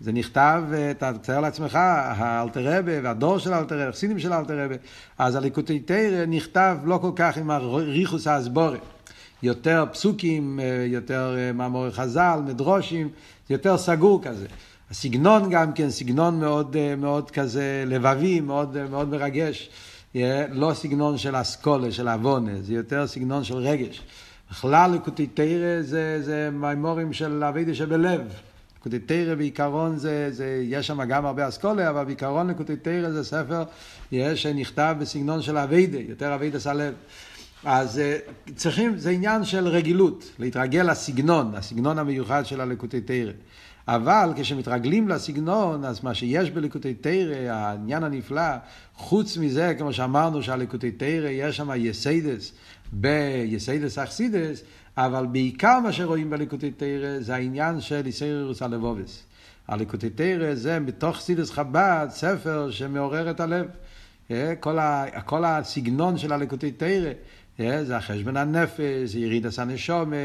זה 0.00 0.12
נכתב, 0.12 0.62
אתה 0.90 1.12
תצייר 1.12 1.40
לעצמך, 1.40 1.78
האלתרבה 1.80 2.92
והדור 3.02 3.38
של 3.38 3.52
האלתרבה, 3.52 3.88
החסידים 3.88 4.18
של 4.18 4.32
האלתרבה. 4.32 4.74
אז 5.18 5.36
הליקוטי 5.36 5.80
תרא 5.80 6.26
נכתב 6.26 6.76
לא 6.84 6.98
כל 6.98 7.10
כך 7.16 7.36
עם 7.36 7.50
הריחוס 7.50 8.26
האסבורת. 8.26 8.80
יותר 9.42 9.84
פסוקים, 9.92 10.60
יותר 10.86 11.36
מאמורי 11.54 11.92
חז"ל, 11.92 12.40
מדרושים, 12.46 13.08
יותר 13.50 13.78
סגור 13.78 14.22
כזה. 14.22 14.46
הסגנון 14.90 15.50
גם 15.50 15.72
כן, 15.72 15.90
סגנון 15.90 16.40
מאוד, 16.40 16.76
מאוד 16.98 17.30
כזה 17.30 17.84
לבבי, 17.86 18.40
מאוד, 18.40 18.88
מאוד 18.90 19.08
מרגש. 19.08 19.70
לא 20.50 20.74
סגנון 20.74 21.18
של 21.18 21.40
אסכולה, 21.40 21.92
של 21.92 22.08
עוונה, 22.08 22.62
זה 22.62 22.74
יותר 22.74 23.06
סגנון 23.06 23.44
של 23.44 23.56
רגש. 23.56 24.02
בכלל 24.50 24.90
ליקוטי 24.90 25.26
תרא 25.26 25.82
זה, 25.82 26.22
זה 26.22 26.48
מימורים 26.52 27.12
של 27.12 27.44
אבידה 27.44 27.74
שבלב. 27.74 28.20
נקודי 28.86 28.98
תרא 28.98 29.34
בעיקרון 29.34 29.96
זה, 29.96 30.28
זה, 30.30 30.62
יש 30.64 30.86
שם 30.86 31.04
גם 31.04 31.26
הרבה 31.26 31.48
אסכולה, 31.48 31.90
אבל 31.90 32.04
בעיקרון 32.04 32.46
נקודי 32.46 32.76
תרא 32.76 33.10
זה 33.10 33.24
ספר 33.24 33.62
יש, 34.12 34.42
שנכתב 34.42 34.96
בסגנון 35.00 35.42
של 35.42 35.58
אביידה, 35.58 35.98
יותר 35.98 36.34
אביידה 36.34 36.58
סלב. 36.58 36.94
אז 37.64 37.98
אה, 37.98 38.18
צריכים, 38.56 38.98
זה 38.98 39.10
עניין 39.10 39.44
של 39.44 39.68
רגילות, 39.68 40.24
להתרגל 40.38 40.90
לסגנון, 40.90 41.54
הסגנון 41.54 41.98
המיוחד 41.98 42.46
של 42.46 42.60
הלקוטי 42.60 43.00
תורה. 43.00 43.32
אבל 43.88 44.30
כשמתרגלים 44.36 45.08
לסגנון, 45.08 45.84
אז 45.84 46.04
מה 46.04 46.14
שיש 46.14 46.50
בלקוטי 46.50 46.94
תורה, 46.94 47.36
העניין 47.50 48.02
הנפלא, 48.02 48.52
חוץ 48.94 49.36
מזה, 49.36 49.74
כמו 49.78 49.92
שאמרנו 49.92 50.42
שהלקוטי 50.42 50.90
תורה, 50.90 51.28
יש 51.28 51.56
שם 51.56 51.70
יסודות, 51.76 52.52
ביסודות 52.92 53.98
החסידות, 53.98 54.62
אבל 54.96 55.26
בעיקר 55.26 55.80
מה 55.80 55.92
שרואים 55.92 56.30
בליקוטי 56.30 56.70
תורה 56.70 57.20
זה 57.20 57.34
העניין 57.34 57.80
של 57.80 58.06
התעוררות 58.06 58.62
הלבבות. 58.62 59.22
הליקוטי 59.68 60.10
תורה 60.10 60.54
זה 60.54 60.80
בתוך 60.80 61.20
חסידות 61.20 61.50
חב"ד 61.50 62.06
ספר 62.10 62.70
שמעורר 62.70 63.30
את 63.30 63.40
הלב. 63.40 63.66
אה, 64.30 64.54
כל, 64.60 64.78
ה, 64.78 65.20
כל 65.24 65.44
הסגנון 65.44 66.18
של 66.18 66.32
הליקוטי 66.32 66.72
תרא 66.72 67.10
אה, 67.60 67.84
זה 67.84 67.96
החשבון 67.96 68.36
הנפש, 68.36 69.14
ירידס 69.14 69.58
הנשומה, 69.58 70.16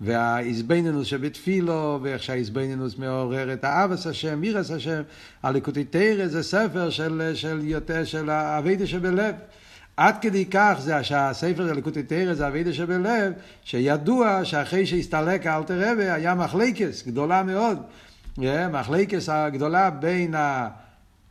והאיזבנינוס 0.00 1.06
שבתפילו, 1.06 1.98
ואיך 2.02 2.22
שהאיזבנינוס 2.22 2.98
מעורר 2.98 3.52
את 3.52 3.64
האבס 3.64 4.06
השם, 4.06 4.40
מירס 4.40 4.70
השם. 4.70 5.02
הליקוטי 5.42 5.84
תרא 5.84 6.26
זה 6.26 6.42
ספר 6.42 6.90
של, 6.90 7.32
של 7.34 7.60
יותר, 7.62 8.04
של 8.04 8.30
האביידה 8.30 8.86
שבלב. 8.86 9.34
עד 10.00 10.14
כדי 10.20 10.44
כך 10.50 10.74
זה 10.78 11.04
שהספר 11.04 11.68
של 11.68 11.74
לקוטי 11.74 12.02
תרא 12.02 12.34
זה 12.34 12.48
אבידה 12.48 12.72
שבלב, 12.72 13.32
שידוע 13.64 14.44
שאחרי 14.44 14.86
שהסתלק 14.86 15.46
האלתר 15.46 15.78
רבה 15.78 16.14
היה 16.14 16.34
מחלקס 16.34 17.06
גדולה 17.06 17.42
מאוד, 17.42 17.78
מחלקס 18.70 19.28
הגדולה 19.28 19.90
בין 19.90 20.34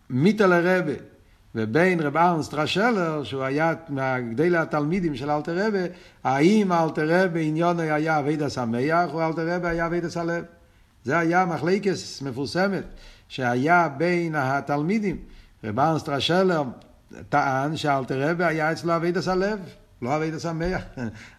המיטל 0.09 0.53
הרבה 0.53 0.93
ובין 1.55 1.99
רב 1.99 2.17
ארנס 2.17 2.49
טרשלר, 2.49 3.23
שהוא 3.23 3.43
היה 3.43 3.73
מהגדלי 3.89 4.57
התלמידים 4.57 5.15
של 5.15 5.31
אלתר 5.31 5.67
רבה, 5.67 5.85
האם 6.23 6.71
אלתר 6.71 7.23
רבה 7.23 7.39
עניון 7.39 7.79
היה 7.79 8.19
אבידה 8.19 8.49
שמח 8.49 9.13
או 9.13 9.27
אלתר 9.27 9.55
רבה 9.55 9.69
היה 9.69 9.85
אבידה 9.85 10.09
סלב. 10.09 10.43
זה 11.03 11.17
היה 11.17 11.45
מחלקס 11.45 12.21
מפורסמת 12.21 12.83
שהיה 13.27 13.89
בין 13.97 14.35
התלמידים. 14.35 15.17
רב 15.63 15.79
ארנס 15.79 16.03
טרשלר 16.03 16.63
טען 17.29 17.77
שאלתר 17.77 18.29
רבי 18.29 18.43
היה 18.43 18.71
אצלו 18.71 18.95
אבידס 18.95 19.27
הלב, 19.27 19.59
לא 20.01 20.15
אבידס 20.15 20.45
המח. 20.45 20.81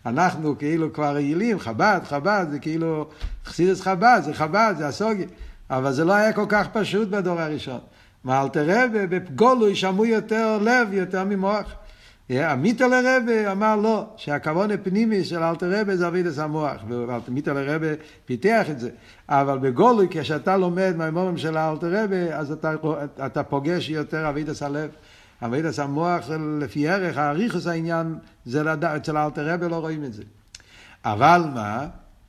אנחנו 0.06 0.58
כאילו 0.58 0.92
כבר 0.92 1.12
רעילים, 1.12 1.58
חב"ד, 1.58 2.00
חב"ד, 2.04 2.46
זה 2.50 2.58
כאילו 2.58 3.08
חסידס 3.44 3.80
חב"ד, 3.80 4.20
זה 4.24 4.34
חב"ד, 4.34 4.74
זה 4.78 4.86
הסוגי. 4.86 5.26
אבל 5.70 5.92
זה 5.92 6.04
לא 6.04 6.12
היה 6.12 6.32
כל 6.32 6.46
כך 6.48 6.68
פשוט 6.72 7.08
בדור 7.08 7.40
הראשון. 7.40 7.80
מה 8.24 8.42
אלתר 8.42 8.64
רבי 8.68 9.06
בפגולו 9.06 9.68
ישמעו 9.68 10.06
יותר 10.06 10.58
לב, 10.62 10.92
יותר 10.92 11.24
ממוח. 11.24 11.74
המיטל 12.30 13.06
רבי 13.06 13.46
אמר 13.52 13.76
לא, 13.76 14.06
שהכוון 14.16 14.70
הפנימי 14.70 15.24
של 15.24 15.42
אלתר 15.42 15.80
רבי 15.80 15.96
זה 15.96 16.08
אבידס 16.08 16.38
המוח, 16.38 16.84
ומיטל 16.88 17.70
רבי 17.74 17.86
פיתח 18.24 18.66
את 18.70 18.80
זה. 18.80 18.90
אבל 19.28 19.58
בגולוי, 19.58 20.06
כשאתה 20.10 20.56
לומד 20.56 20.94
מהמורים 20.96 21.38
של 21.38 21.58
אלתר 21.58 22.04
רבי, 22.04 22.32
אז 22.32 22.52
אתה, 22.52 22.74
אתה 23.26 23.42
פוגש 23.42 23.88
יותר 23.88 24.28
אבידס 24.28 24.62
הלב. 24.62 24.90
אבידס 25.42 25.78
המוח 25.78 26.30
לפי 26.60 26.88
ערך, 26.88 27.18
האריכוס 27.18 27.66
העניין, 27.66 28.18
זה 28.44 28.62
לדעת, 28.62 29.00
אצל 29.00 29.16
אלתר 29.16 29.54
רבי 29.54 29.68
לא 29.68 29.76
רואים 29.76 30.04
את 30.04 30.12
זה. 30.12 30.22
אבל 31.04 31.42
מה, 31.54 31.86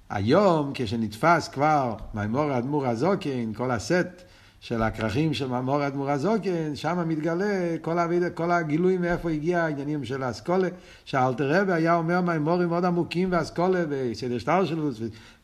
היום 0.10 0.72
כשנתפס 0.74 1.48
כבר 1.48 1.96
מימור 2.14 2.52
האדמו"ר 2.52 2.88
הזוקין, 2.88 3.54
כל 3.54 3.72
הסט 3.72 4.08
של 4.62 4.82
הכרכים 4.82 5.34
של 5.34 5.48
ממור 5.48 5.88
אדמו"ר 5.88 6.12
הזוקן, 6.12 6.76
שם 6.76 7.08
מתגלה 7.08 7.78
כל, 7.82 8.00
המיד, 8.00 8.24
כל 8.34 8.52
הגילוי 8.52 8.98
מאיפה 8.98 9.30
הגיע 9.30 9.64
העניינים 9.64 10.06
של 10.06 10.24
האסכולה, 10.24 10.68
שאלתר 11.06 11.62
רבי 11.62 11.74
היה 11.74 11.96
אומר 11.96 12.22
מימורים 12.22 12.70
מאוד 12.70 12.86
עמוקים 12.86 13.30
באסכולה, 13.30 13.84
בסדר 13.90 14.38
שטר 14.38 14.66
שלו, 14.66 14.90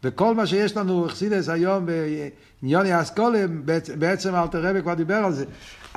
וכל 0.04 0.36
מה 0.36 0.48
שיש 0.48 0.78
לנו 0.78 1.06
אכסידס 1.06 1.50
היום 1.50 1.86
בעניוני 1.86 2.92
האסכולה, 2.92 3.46
בעצם 4.00 4.36
אלתר 4.36 4.62
רבי 4.70 4.82
כבר 4.82 4.94
דיבר 4.94 5.16
על 5.16 5.34
זה. 5.34 5.46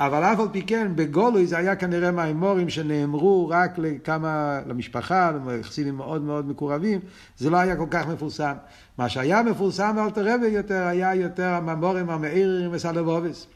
אבל 0.05 0.23
אף 0.23 0.39
על 0.39 0.47
פי 0.51 0.61
כן, 0.61 0.91
בגולוי 0.95 1.47
זה 1.47 1.57
היה 1.57 1.75
כנראה 1.75 2.11
מימורים 2.11 2.69
שנאמרו 2.69 3.49
רק 3.49 3.77
לכמה, 3.77 4.59
למשפחה, 4.67 5.31
לחסידים 5.47 5.95
מאוד 5.95 6.21
מאוד 6.21 6.47
מקורבים, 6.47 6.99
זה 7.37 7.49
לא 7.49 7.57
היה 7.57 7.75
כל 7.75 7.85
כך 7.91 8.07
מפורסם. 8.07 8.53
מה 8.97 9.09
שהיה 9.09 9.43
מפורסם 9.43 9.95
באלתר 9.95 10.33
רבי 10.33 10.47
יותר, 10.47 10.83
היה 10.87 11.15
יותר 11.15 11.47
הממורים 11.47 12.09
המאירים 12.09 12.69
וסלבוביס. 12.73 13.47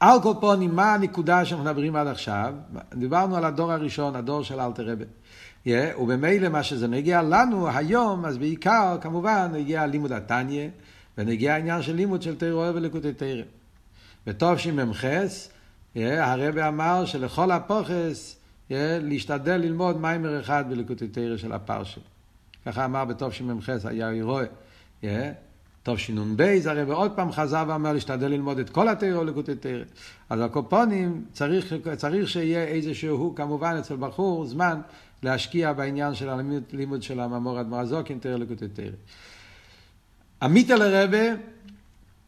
על 0.00 0.22
כל 0.22 0.32
פונים, 0.40 0.76
מה 0.76 0.94
הנקודה 0.94 1.44
שאנחנו 1.44 1.64
מדברים 1.64 1.96
עד 1.96 2.06
עכשיו? 2.06 2.54
דיברנו 2.94 3.36
על 3.36 3.44
הדור 3.44 3.72
הראשון, 3.72 4.16
הדור 4.16 4.44
של 4.44 4.60
אלתר 4.60 4.90
רבי. 4.92 5.04
Yeah, 5.66 6.00
ובמילא 6.00 6.48
מה 6.48 6.62
שזה 6.62 6.88
נגיע 6.88 7.22
לנו 7.22 7.68
היום, 7.68 8.24
אז 8.24 8.38
בעיקר 8.38 8.96
כמובן 9.00 9.50
נגיע 9.52 9.86
לימוד 9.86 10.12
התניא, 10.12 10.68
ונגיע 11.18 11.54
העניין 11.54 11.82
של 11.82 11.94
לימוד 11.94 12.22
של 12.22 12.36
תרא 12.36 12.72
ולקוטי 12.74 13.12
תרא. 13.12 13.42
בתשמ"ח, 14.26 15.04
הרבי 15.96 16.62
אמר 16.62 17.04
שלכל 17.04 17.50
הפוכס 17.50 18.36
להשתדל 18.70 19.56
ללמוד 19.56 20.00
מיימר 20.00 20.40
אחד 20.40 20.64
בלקוטי 20.68 21.08
תרא 21.08 21.36
של 21.36 21.52
הפרשה. 21.52 22.00
ככה 22.66 22.84
אמר 22.84 23.04
בתשמ"ח, 23.04 23.68
היה 23.84 24.10
אירוע. 24.10 24.42
תשנ"ב, 25.82 26.58
הרב 26.64 26.90
עוד 26.90 27.12
פעם 27.16 27.32
חזר 27.32 27.64
ואמר 27.68 27.92
להשתדל 27.92 28.28
ללמוד 28.28 28.58
את 28.58 28.70
כל 28.70 28.88
התרא 28.88 29.18
ולקוטי 29.18 29.54
תרא. 29.54 29.84
אז 30.30 30.40
הקופונים, 30.40 31.24
צריך, 31.32 31.74
צריך 31.96 32.28
שיהיה 32.28 32.64
איזשהו, 32.64 33.34
כמובן 33.34 33.76
אצל 33.78 33.96
בחור, 33.96 34.46
זמן 34.46 34.80
להשקיע 35.22 35.72
בעניין 35.72 36.14
של 36.14 36.28
הלימוד 36.28 37.02
של 37.02 37.20
הממור 37.20 37.60
אדמר 37.60 37.78
הזוקין, 37.78 38.18
תרא 38.18 38.36
לקוטי 38.36 38.68
תרא. 38.68 38.86
עמית 40.42 40.70
לרבה, 40.70 41.26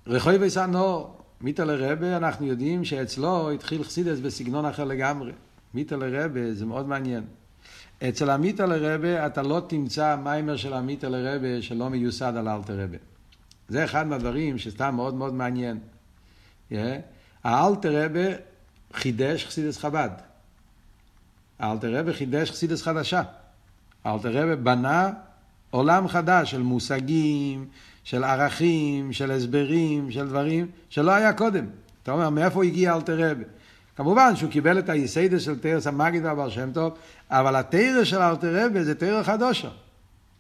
רחוי 0.07 0.37
וסנור, 0.41 1.18
מיטה 1.41 1.65
לרבה, 1.65 2.17
אנחנו 2.17 2.47
יודעים 2.47 2.85
שאצלו 2.85 3.51
התחיל 3.51 3.85
חסידס 3.85 4.19
בסגנון 4.19 4.65
אחר 4.65 4.85
לגמרי. 4.85 5.33
מיטה 5.75 5.97
לרבה 5.97 6.55
זה 6.55 6.67
מאוד 6.67 6.89
מעניין. 6.89 7.25
אצל 8.09 8.31
המיטה 8.31 8.67
לרבה 8.67 9.27
אתה 9.27 9.43
לא 9.43 9.63
תמצא 9.67 10.17
מיימר 10.17 10.57
של 10.57 10.73
המיטה 10.73 11.09
לרבה 11.09 11.63
שלא 11.63 11.91
מיוסד 11.91 12.33
על 12.37 12.49
אלתר 12.49 12.81
רבה. 12.81 12.97
זה 13.69 13.85
אחד 13.85 14.07
מהדברים 14.07 14.59
שסתם 14.59 14.95
מאוד 14.95 15.15
מאוד 15.15 15.35
מעניין. 15.35 15.79
Yeah. 16.73 16.75
האלתר 17.45 18.05
רבה 18.05 18.37
חידש 18.93 19.47
חסידס 19.47 19.79
חב"ד. 19.79 20.11
האלתר 21.59 21.95
רבה 21.95 22.13
חידש 22.13 22.51
חסידס 22.51 22.83
חדשה. 22.83 23.23
האלתר 24.05 24.33
רבה 24.33 24.57
בנה 24.57 25.11
עולם 25.71 26.09
חדש 26.09 26.51
של 26.51 26.63
מושגים, 26.63 27.69
של 28.09 28.25
ערכים, 28.25 29.13
של 29.13 29.31
הסברים, 29.31 30.11
של 30.11 30.29
דברים 30.29 30.67
שלא 30.91 31.11
היה 31.11 31.33
קודם. 31.33 31.65
אתה 32.03 32.13
אומר, 32.13 32.31
מאיפה 32.31 32.65
הגיע 32.65 32.95
אלתר 32.95 33.31
רבי? 33.31 33.45
כמובן 33.97 34.37
שהוא 34.37 34.51
קיבל 34.51 34.79
את 34.79 34.89
היסיידס 34.89 35.43
של 35.43 35.59
תרס 35.59 35.87
המגיד 35.87 36.25
והבר 36.25 36.49
שם 36.49 36.71
טוב, 36.73 36.93
אבל 37.31 37.57
התרס 37.57 38.09
של 38.09 38.19
אלתר 38.19 38.65
רבי 38.65 38.85
זה 38.85 38.95
תרס 38.95 39.27
חדושה. 39.27 39.69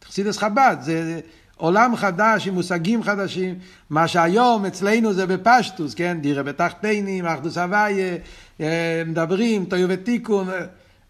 חסידס 0.04 0.38
חב"ד, 0.38 0.76
זה 0.80 1.20
עולם 1.56 1.96
חדש 1.96 2.48
עם 2.48 2.54
מושגים 2.54 3.02
חדשים, 3.02 3.58
מה 3.90 4.08
שהיום 4.08 4.66
אצלנו 4.66 5.12
זה 5.12 5.26
בפשטוס, 5.26 5.94
כן? 5.94 6.18
דירה 6.20 6.42
בתחתינים, 6.42 7.26
אחדוס 7.26 7.58
הוויה, 7.58 8.16
אה, 8.60 9.02
מדברים, 9.06 9.64
טויו 9.64 9.88
ותיקון, 9.88 10.48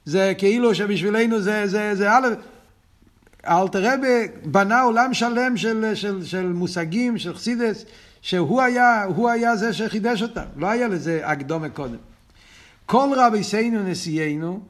זה 0.05 0.33
כאילו 0.39 0.75
שבשבילנו 0.75 1.41
זה, 1.41 1.67
זה, 1.67 1.95
זה 1.95 2.13
א', 2.13 2.27
אלתר 3.47 3.95
רבי 3.95 4.29
בנה 4.45 4.83
עולם 4.83 5.15
שלם 5.15 5.57
של, 5.57 5.95
של, 5.95 6.25
של 6.25 6.47
מושגים, 6.47 7.19
של 7.19 7.35
חסידס, 7.35 7.85
שהוא 8.23 8.63
היה, 8.63 9.07
היה 9.19 9.57
זה 9.57 9.73
שחידש 9.73 10.23
אותם, 10.23 10.45
לא 10.57 10.71
היה 10.71 10.89
לזה 10.89 11.21
הקדומה 11.27 11.69
קודם. 11.69 11.97
כל 12.87 13.09
רבי 13.17 13.45
סיינו 13.45 13.83
נשיאנו, 13.83 14.61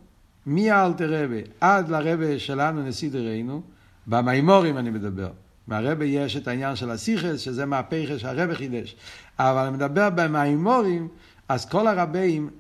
מאלתר 0.46 1.24
רבי 1.24 1.42
עד 1.61 1.88
לרבי 1.88 2.38
שלנו 2.38 2.83
נשיא 2.83 3.11
דרינו, 3.11 3.62
במימורים 4.07 4.78
אני 4.78 4.90
מדבר. 4.90 5.31
מהרבי 5.68 6.04
יש 6.04 6.37
את 6.37 6.48
העניין 6.48 6.76
של 6.76 6.90
הסיכס, 6.90 7.40
שזה 7.40 7.66
מהפכה 7.66 8.18
שהרבי 8.18 8.54
חידש. 8.54 8.96
אבל 9.38 9.62
אני 9.62 9.76
מדבר 9.76 10.11
במימורים, 10.11 11.09
אז 11.48 11.66
כל 11.66 11.87
הרבים 11.87 12.50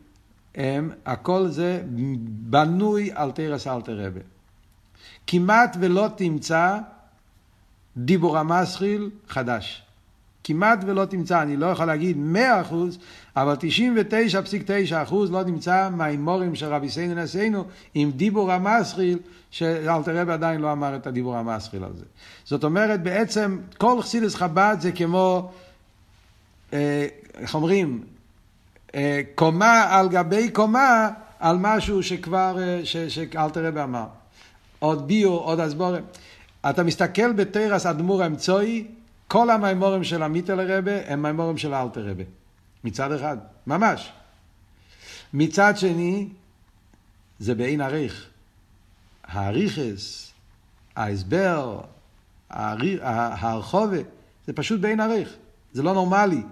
הם, 0.54 0.90
הכל 1.06 1.48
זה 1.48 1.82
בנוי 2.26 3.10
על 3.14 3.30
תרס 3.30 3.66
אלתר 3.66 4.06
רבי. 4.06 4.20
כמעט 5.30 5.76
ולא 5.80 6.08
תמצא 6.16 6.78
דיבור 7.96 8.38
המסחיל 8.38 9.10
חדש. 9.28 9.82
כמעט 10.44 10.78
ולא 10.86 11.04
תמצא, 11.04 11.42
אני 11.42 11.56
לא 11.56 11.66
יכול 11.66 11.84
להגיד 11.84 12.16
100%, 12.70 12.74
אבל 13.36 13.54
99.9% 15.08 15.14
לא 15.30 15.44
נמצא 15.44 15.88
מהאימורים 15.92 16.54
של 16.54 16.66
רבי 16.66 16.88
סיינו 16.88 17.22
נשינו 17.22 17.64
עם 17.94 18.10
דיבור 18.10 18.52
המסחיל, 18.52 19.18
שאלתר 19.50 20.16
רבי 20.16 20.32
עדיין 20.32 20.60
לא 20.60 20.72
אמר 20.72 20.96
את 20.96 21.06
הדיבור 21.06 21.36
המסחיל 21.36 21.84
על 21.84 21.92
זה. 21.96 22.04
זאת 22.44 22.64
אומרת, 22.64 23.02
בעצם 23.02 23.58
כל 23.78 24.02
חסידס 24.02 24.34
חב"ד 24.34 24.76
זה 24.80 24.92
כמו, 24.92 25.50
אה, 26.72 27.06
איך 27.34 27.54
אומרים, 27.54 28.04
אה, 28.94 29.20
קומה 29.34 29.98
על 29.98 30.08
גבי 30.08 30.50
קומה 30.50 31.10
על 31.38 31.56
משהו 31.60 32.02
שכבר, 32.02 32.56
אה, 32.60 32.80
שאלתר 32.84 33.66
רבי 33.66 33.82
אמר. 33.82 34.06
עוד 34.78 35.08
ביור, 35.08 35.40
עוד 35.44 35.60
הסבורם. 35.60 36.02
אתה 36.70 36.82
מסתכל 36.82 37.32
בתרס 37.32 37.86
אדמו"ר 37.86 38.26
אמצוי, 38.26 38.86
כל 39.28 39.50
המימורים 39.50 40.04
של 40.04 40.22
המיטל 40.22 40.60
רבה 40.60 41.12
הם 41.12 41.22
מימורים 41.22 41.58
של 41.58 41.74
אלתר 41.74 42.10
רבה. 42.10 42.24
מצד 42.84 43.12
אחד, 43.12 43.36
ממש. 43.66 44.12
מצד 45.34 45.76
שני, 45.76 46.28
זה 47.38 47.54
בעין 47.54 47.80
עריך. 47.80 48.26
האריכס, 49.24 50.32
ההסבר, 50.96 51.80
הרחובה, 52.50 53.98
זה 54.46 54.52
פשוט 54.52 54.80
בעין 54.80 55.00
עריך. 55.00 55.34
זה 55.72 55.82
לא 55.82 55.94
נורמלי. 55.94 56.42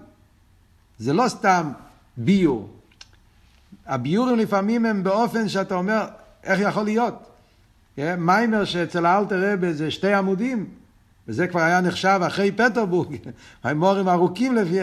זה 0.99 1.13
לא 1.13 1.29
סתם 1.29 1.73
ביור. 2.17 2.69
הביורים 3.87 4.37
לפעמים 4.37 4.87
הם 4.87 5.03
באופן 5.03 5.49
שאתה 5.49 5.75
אומר, 5.75 6.07
איך 6.45 6.61
יכול 6.61 6.85
להיות? 6.85 7.15
מיימר 7.99 8.65
שאצל 8.65 9.07
האלתר 9.07 9.53
רבי 9.53 9.73
זה 9.73 9.91
שתי 9.91 10.13
עמודים, 10.13 10.67
וזה 11.29 11.47
כבר 11.47 11.61
היה 11.61 11.81
נחשב 11.81 12.21
אחרי 12.27 12.53
פטרבורג, 12.53 13.17
מיימורים 13.65 14.09
ארוכים 14.09 14.55
לפי... 14.55 14.79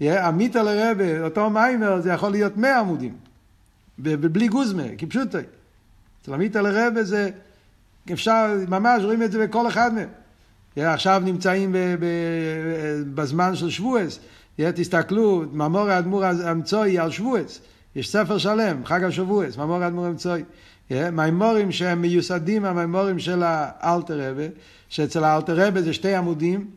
עמית 0.00 0.56
על 0.56 0.68
הרבה, 0.68 1.20
אותו 1.24 1.50
מיימר 1.50 2.00
זה 2.00 2.12
יכול 2.12 2.30
להיות 2.30 2.56
מאה 2.56 2.80
עמודים, 2.80 3.14
ובלי 3.98 4.48
גוזמה, 4.48 4.82
כפשוטו. 4.98 5.38
אצל 6.22 6.34
עמית 6.34 6.56
על 6.56 6.66
הרבה 6.66 7.04
זה, 7.04 7.30
אפשר, 8.12 8.56
ממש 8.68 9.02
רואים 9.04 9.22
את 9.22 9.32
זה 9.32 9.46
בכל 9.46 9.68
אחד 9.68 9.90
מהם. 9.94 10.08
עכשיו 10.76 11.22
נמצאים 11.24 11.74
בזמן 13.14 13.56
של 13.56 13.70
שבועס, 13.70 14.18
תסתכלו, 14.56 15.44
ממור 15.52 15.90
האדמו"ר 15.90 16.24
המצוי 16.24 16.98
על 16.98 17.10
שבועס, 17.10 17.60
יש 17.96 18.12
ספר 18.12 18.38
שלם, 18.38 18.84
חג 18.84 19.04
השבועס, 19.04 19.56
ממור 19.56 19.82
האדמו"ר 19.82 20.06
המצוי. 20.06 20.44
מימורים 20.90 21.72
שהם 21.72 22.02
מיוסדים 22.02 22.64
המימורים 22.64 23.18
של 23.18 23.42
האלתר 23.44 24.30
רבה, 24.30 24.46
שאצל 24.88 25.24
האלתר 25.24 25.66
רבה 25.66 25.82
זה 25.82 25.92
שתי 25.92 26.14
עמודים, 26.14 26.70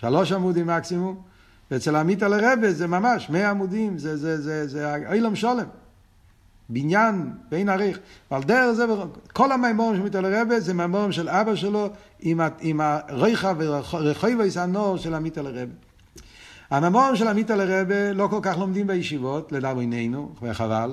שלוש 0.00 0.32
עמודים 0.32 0.66
מקסימום, 0.66 1.22
ואצל 1.70 1.96
עמית 1.96 2.22
על 2.22 2.32
הרבה 2.32 2.72
זה 2.72 2.86
ממש 2.86 3.30
מאה 3.30 3.50
עמודים, 3.50 3.98
זה, 3.98 4.16
זה, 4.16 4.40
זה, 4.40 4.66
זה 4.68 4.94
אילם 5.12 5.36
שולם. 5.36 5.66
בניין 6.68 7.32
בין 7.48 7.68
עריך. 7.68 7.98
ועל 8.30 8.42
דרך 8.42 8.72
זה, 8.72 8.84
כל 9.32 9.52
המימורים 9.52 9.96
של 9.96 10.02
מיטל 10.02 10.34
הרבה 10.34 10.60
זה 10.60 10.74
מימורים 10.74 11.12
של 11.12 11.28
אבא 11.28 11.54
שלו 11.54 11.88
עם, 12.20 12.40
עם 12.60 12.80
הריחה 12.80 13.52
ורחוי 13.58 14.34
ויסנור 14.34 14.96
של 14.96 15.14
עמית 15.14 15.38
על 15.38 15.46
הרבה. 15.46 15.89
המימורים 16.70 17.16
של 17.16 17.28
עמית 17.28 17.50
על 17.50 17.60
הרבה 17.60 18.12
לא 18.12 18.26
כל 18.30 18.38
כך 18.42 18.58
לומדים 18.58 18.86
בישיבות, 18.86 19.52
לדאבוננו, 19.52 20.34
וחבל. 20.42 20.92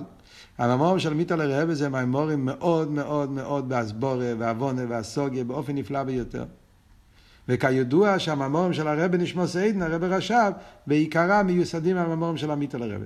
המאמורים 0.57 0.99
של 0.99 1.13
מיטל 1.13 1.41
הרבי 1.41 1.75
זה 1.75 1.89
מאמורים 1.89 2.45
מאוד 2.45 2.91
מאוד 2.91 3.31
מאוד 3.31 3.69
באסבורה 3.69 4.33
ועוונה 4.37 4.81
והסוגיה 4.89 5.43
באופן 5.43 5.75
נפלא 5.75 6.03
ביותר. 6.03 6.45
וכידוע 7.47 8.19
שהמאמורים 8.19 8.73
של 8.73 8.87
הרבי 8.87 9.17
נשמוס 9.17 9.55
עדן, 9.55 9.81
הרבי 9.81 10.07
רש"ב, 10.07 10.51
בעיקרם 10.87 11.47
מיוסדים 11.47 11.97
המאמורים 11.97 12.37
של 12.37 12.51
המיטל 12.51 12.83
הרבי. 12.83 13.05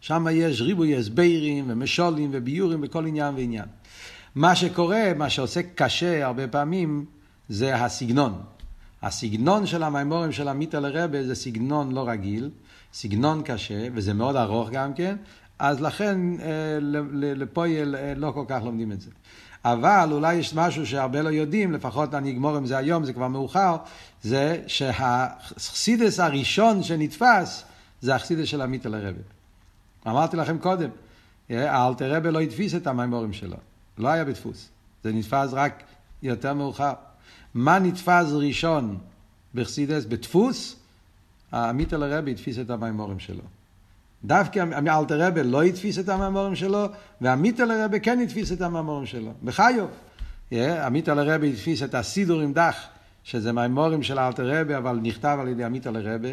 שם 0.00 0.26
יש 0.32 0.60
ריבוי 0.60 0.96
הסברים 0.96 1.64
ומשולים 1.68 2.30
וביורים 2.32 2.80
וכל 2.82 3.06
עניין 3.06 3.34
ועניין. 3.34 3.64
מה 4.34 4.56
שקורה, 4.56 5.12
מה 5.16 5.30
שעושה 5.30 5.60
קשה 5.74 6.26
הרבה 6.26 6.48
פעמים, 6.48 7.04
זה 7.48 7.76
הסגנון. 7.76 8.42
הסגנון 9.02 9.66
של 9.66 9.82
המימורים 9.82 10.32
של 10.32 10.48
עמית 10.48 10.74
אל 10.74 10.84
הרבה 10.84 11.26
זה 11.26 11.34
סגנון 11.34 11.92
לא 11.92 12.08
רגיל, 12.08 12.50
סגנון 12.92 13.42
קשה, 13.44 13.88
וזה 13.94 14.14
מאוד 14.14 14.36
ארוך 14.36 14.70
גם 14.70 14.94
כן, 14.94 15.16
אז 15.58 15.80
לכן 15.80 16.18
לפועל 17.12 17.94
לא 18.16 18.30
כל 18.30 18.44
כך 18.48 18.62
לומדים 18.64 18.92
את 18.92 19.00
זה. 19.00 19.10
אבל 19.64 20.08
אולי 20.12 20.34
יש 20.34 20.54
משהו 20.54 20.86
שהרבה 20.86 21.22
לא 21.22 21.28
יודעים, 21.28 21.72
לפחות 21.72 22.14
אני 22.14 22.30
אגמור 22.30 22.56
עם 22.56 22.66
זה 22.66 22.76
היום, 22.76 23.04
זה 23.04 23.12
כבר 23.12 23.28
מאוחר, 23.28 23.76
זה 24.22 24.62
שהחסידס 24.66 26.20
הראשון 26.20 26.82
שנתפס 26.82 27.64
זה 28.00 28.14
החסידס 28.14 28.48
של 28.48 28.60
עמית 28.60 28.86
אל 28.86 28.94
הרבה. 28.94 29.20
אמרתי 30.06 30.36
לכם 30.36 30.58
קודם, 30.58 30.90
האלתר 31.50 32.16
רבה 32.16 32.30
לא 32.30 32.40
הדפיס 32.40 32.74
את 32.74 32.86
המימורים 32.86 33.32
שלו, 33.32 33.56
לא 33.98 34.08
היה 34.08 34.24
בדפוס, 34.24 34.68
זה 35.04 35.12
נתפס 35.12 35.48
רק 35.52 35.82
יותר 36.22 36.54
מאוחר. 36.54 36.92
מה 37.54 37.78
נתפס 37.78 38.26
ראשון 38.32 38.98
בחסידס? 39.54 40.04
בדפוס, 40.04 40.76
עמית 41.52 41.94
אל 41.94 42.02
הרבה 42.02 42.30
הדפיס 42.30 42.58
את 42.58 42.70
המימורים 42.70 43.18
שלו. 43.18 43.42
דווקא 44.24 44.64
אלתר 44.88 45.26
רבה 45.26 45.42
לא 45.42 45.62
התפיס 45.62 45.98
את 45.98 46.08
המאמורים 46.08 46.56
שלו, 46.56 46.86
ועמית 47.20 47.60
אל 47.60 47.70
הרבה 47.70 47.98
כן 47.98 48.20
התפיס 48.20 48.52
את 48.52 48.60
המאמורים 48.60 49.06
שלו. 49.06 49.32
בחיוב. 49.44 49.90
עמית 50.52 51.08
אל 51.08 51.18
הרבה 51.18 51.46
התפיס 51.46 51.82
את 51.82 51.94
הסידור 51.94 52.40
עם 52.40 52.52
דח, 52.52 52.76
שזה 53.24 53.52
מאמורים 53.52 54.02
של 54.02 54.18
אלתר 54.18 54.60
רבה, 54.60 54.78
אבל 54.78 54.98
נכתב 55.02 55.38
על 55.40 55.48
ידי 55.48 55.64
עמית 55.64 55.86
אל 55.86 55.96
הרבה. 55.96 56.28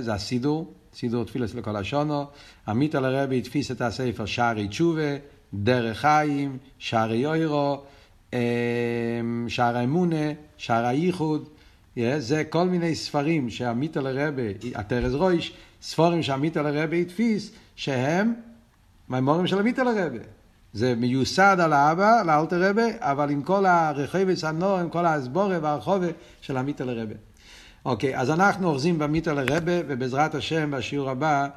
זה 0.00 0.14
הסידור, 0.14 0.72
סידור 0.94 1.24
תפילס 1.24 1.54
לכל 1.54 1.76
השונו. 1.76 2.26
עמית 2.68 2.94
אל 2.94 3.04
הרבה 3.04 3.34
התפיס 3.34 3.70
את 3.70 3.80
הספר 3.80 4.26
שערי 4.26 4.68
תשובה, 4.68 5.16
דרך 5.54 5.98
חיים, 5.98 6.58
שערי 6.78 7.26
אוירו, 7.26 7.82
שער 9.48 9.76
האמונה, 9.76 10.32
שער 10.56 10.86
הייחוד. 10.86 11.48
זה 12.18 12.44
כל 12.44 12.64
מיני 12.64 12.94
ספרים 12.94 13.50
שעמית 13.50 13.96
אל 13.96 14.06
הרבה, 14.06 14.42
הטרז 14.74 15.14
רויש, 15.14 15.52
ספורים 15.82 16.22
שעמית 16.22 16.56
על 16.56 16.78
הרבה 16.78 16.96
התפיס, 16.96 17.50
שהם 17.76 18.34
מימורים 19.08 19.46
של 19.46 19.58
עמית 19.58 19.78
על 19.78 19.88
הרבה. 19.88 20.18
זה 20.72 20.94
מיוסד 20.94 21.56
על 21.60 21.72
האבא, 21.72 22.20
על 22.20 22.28
האלתר 22.28 22.70
רבה, 22.70 22.86
אבל 22.98 23.30
עם 23.30 23.42
כל 23.42 23.66
הרחבי 23.66 24.36
סנור, 24.36 24.78
עם 24.78 24.88
כל 24.88 25.06
האסבורה 25.06 25.58
והרחובה 25.62 26.06
של 26.40 26.56
עמית 26.56 26.80
על 26.80 26.88
הרבה. 26.88 27.14
אוקיי, 27.84 28.18
אז 28.18 28.30
אנחנו 28.30 28.68
אוחזים 28.68 28.98
בעמית 28.98 29.28
על 29.28 29.38
הרבה, 29.38 29.72
ובעזרת 29.88 30.34
השם, 30.34 30.70
בשיעור 30.70 31.10
הבא, 31.10 31.48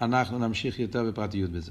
אנחנו 0.00 0.38
נמשיך 0.38 0.80
יותר 0.80 1.04
בפרטיות 1.04 1.50
בזה. 1.50 1.64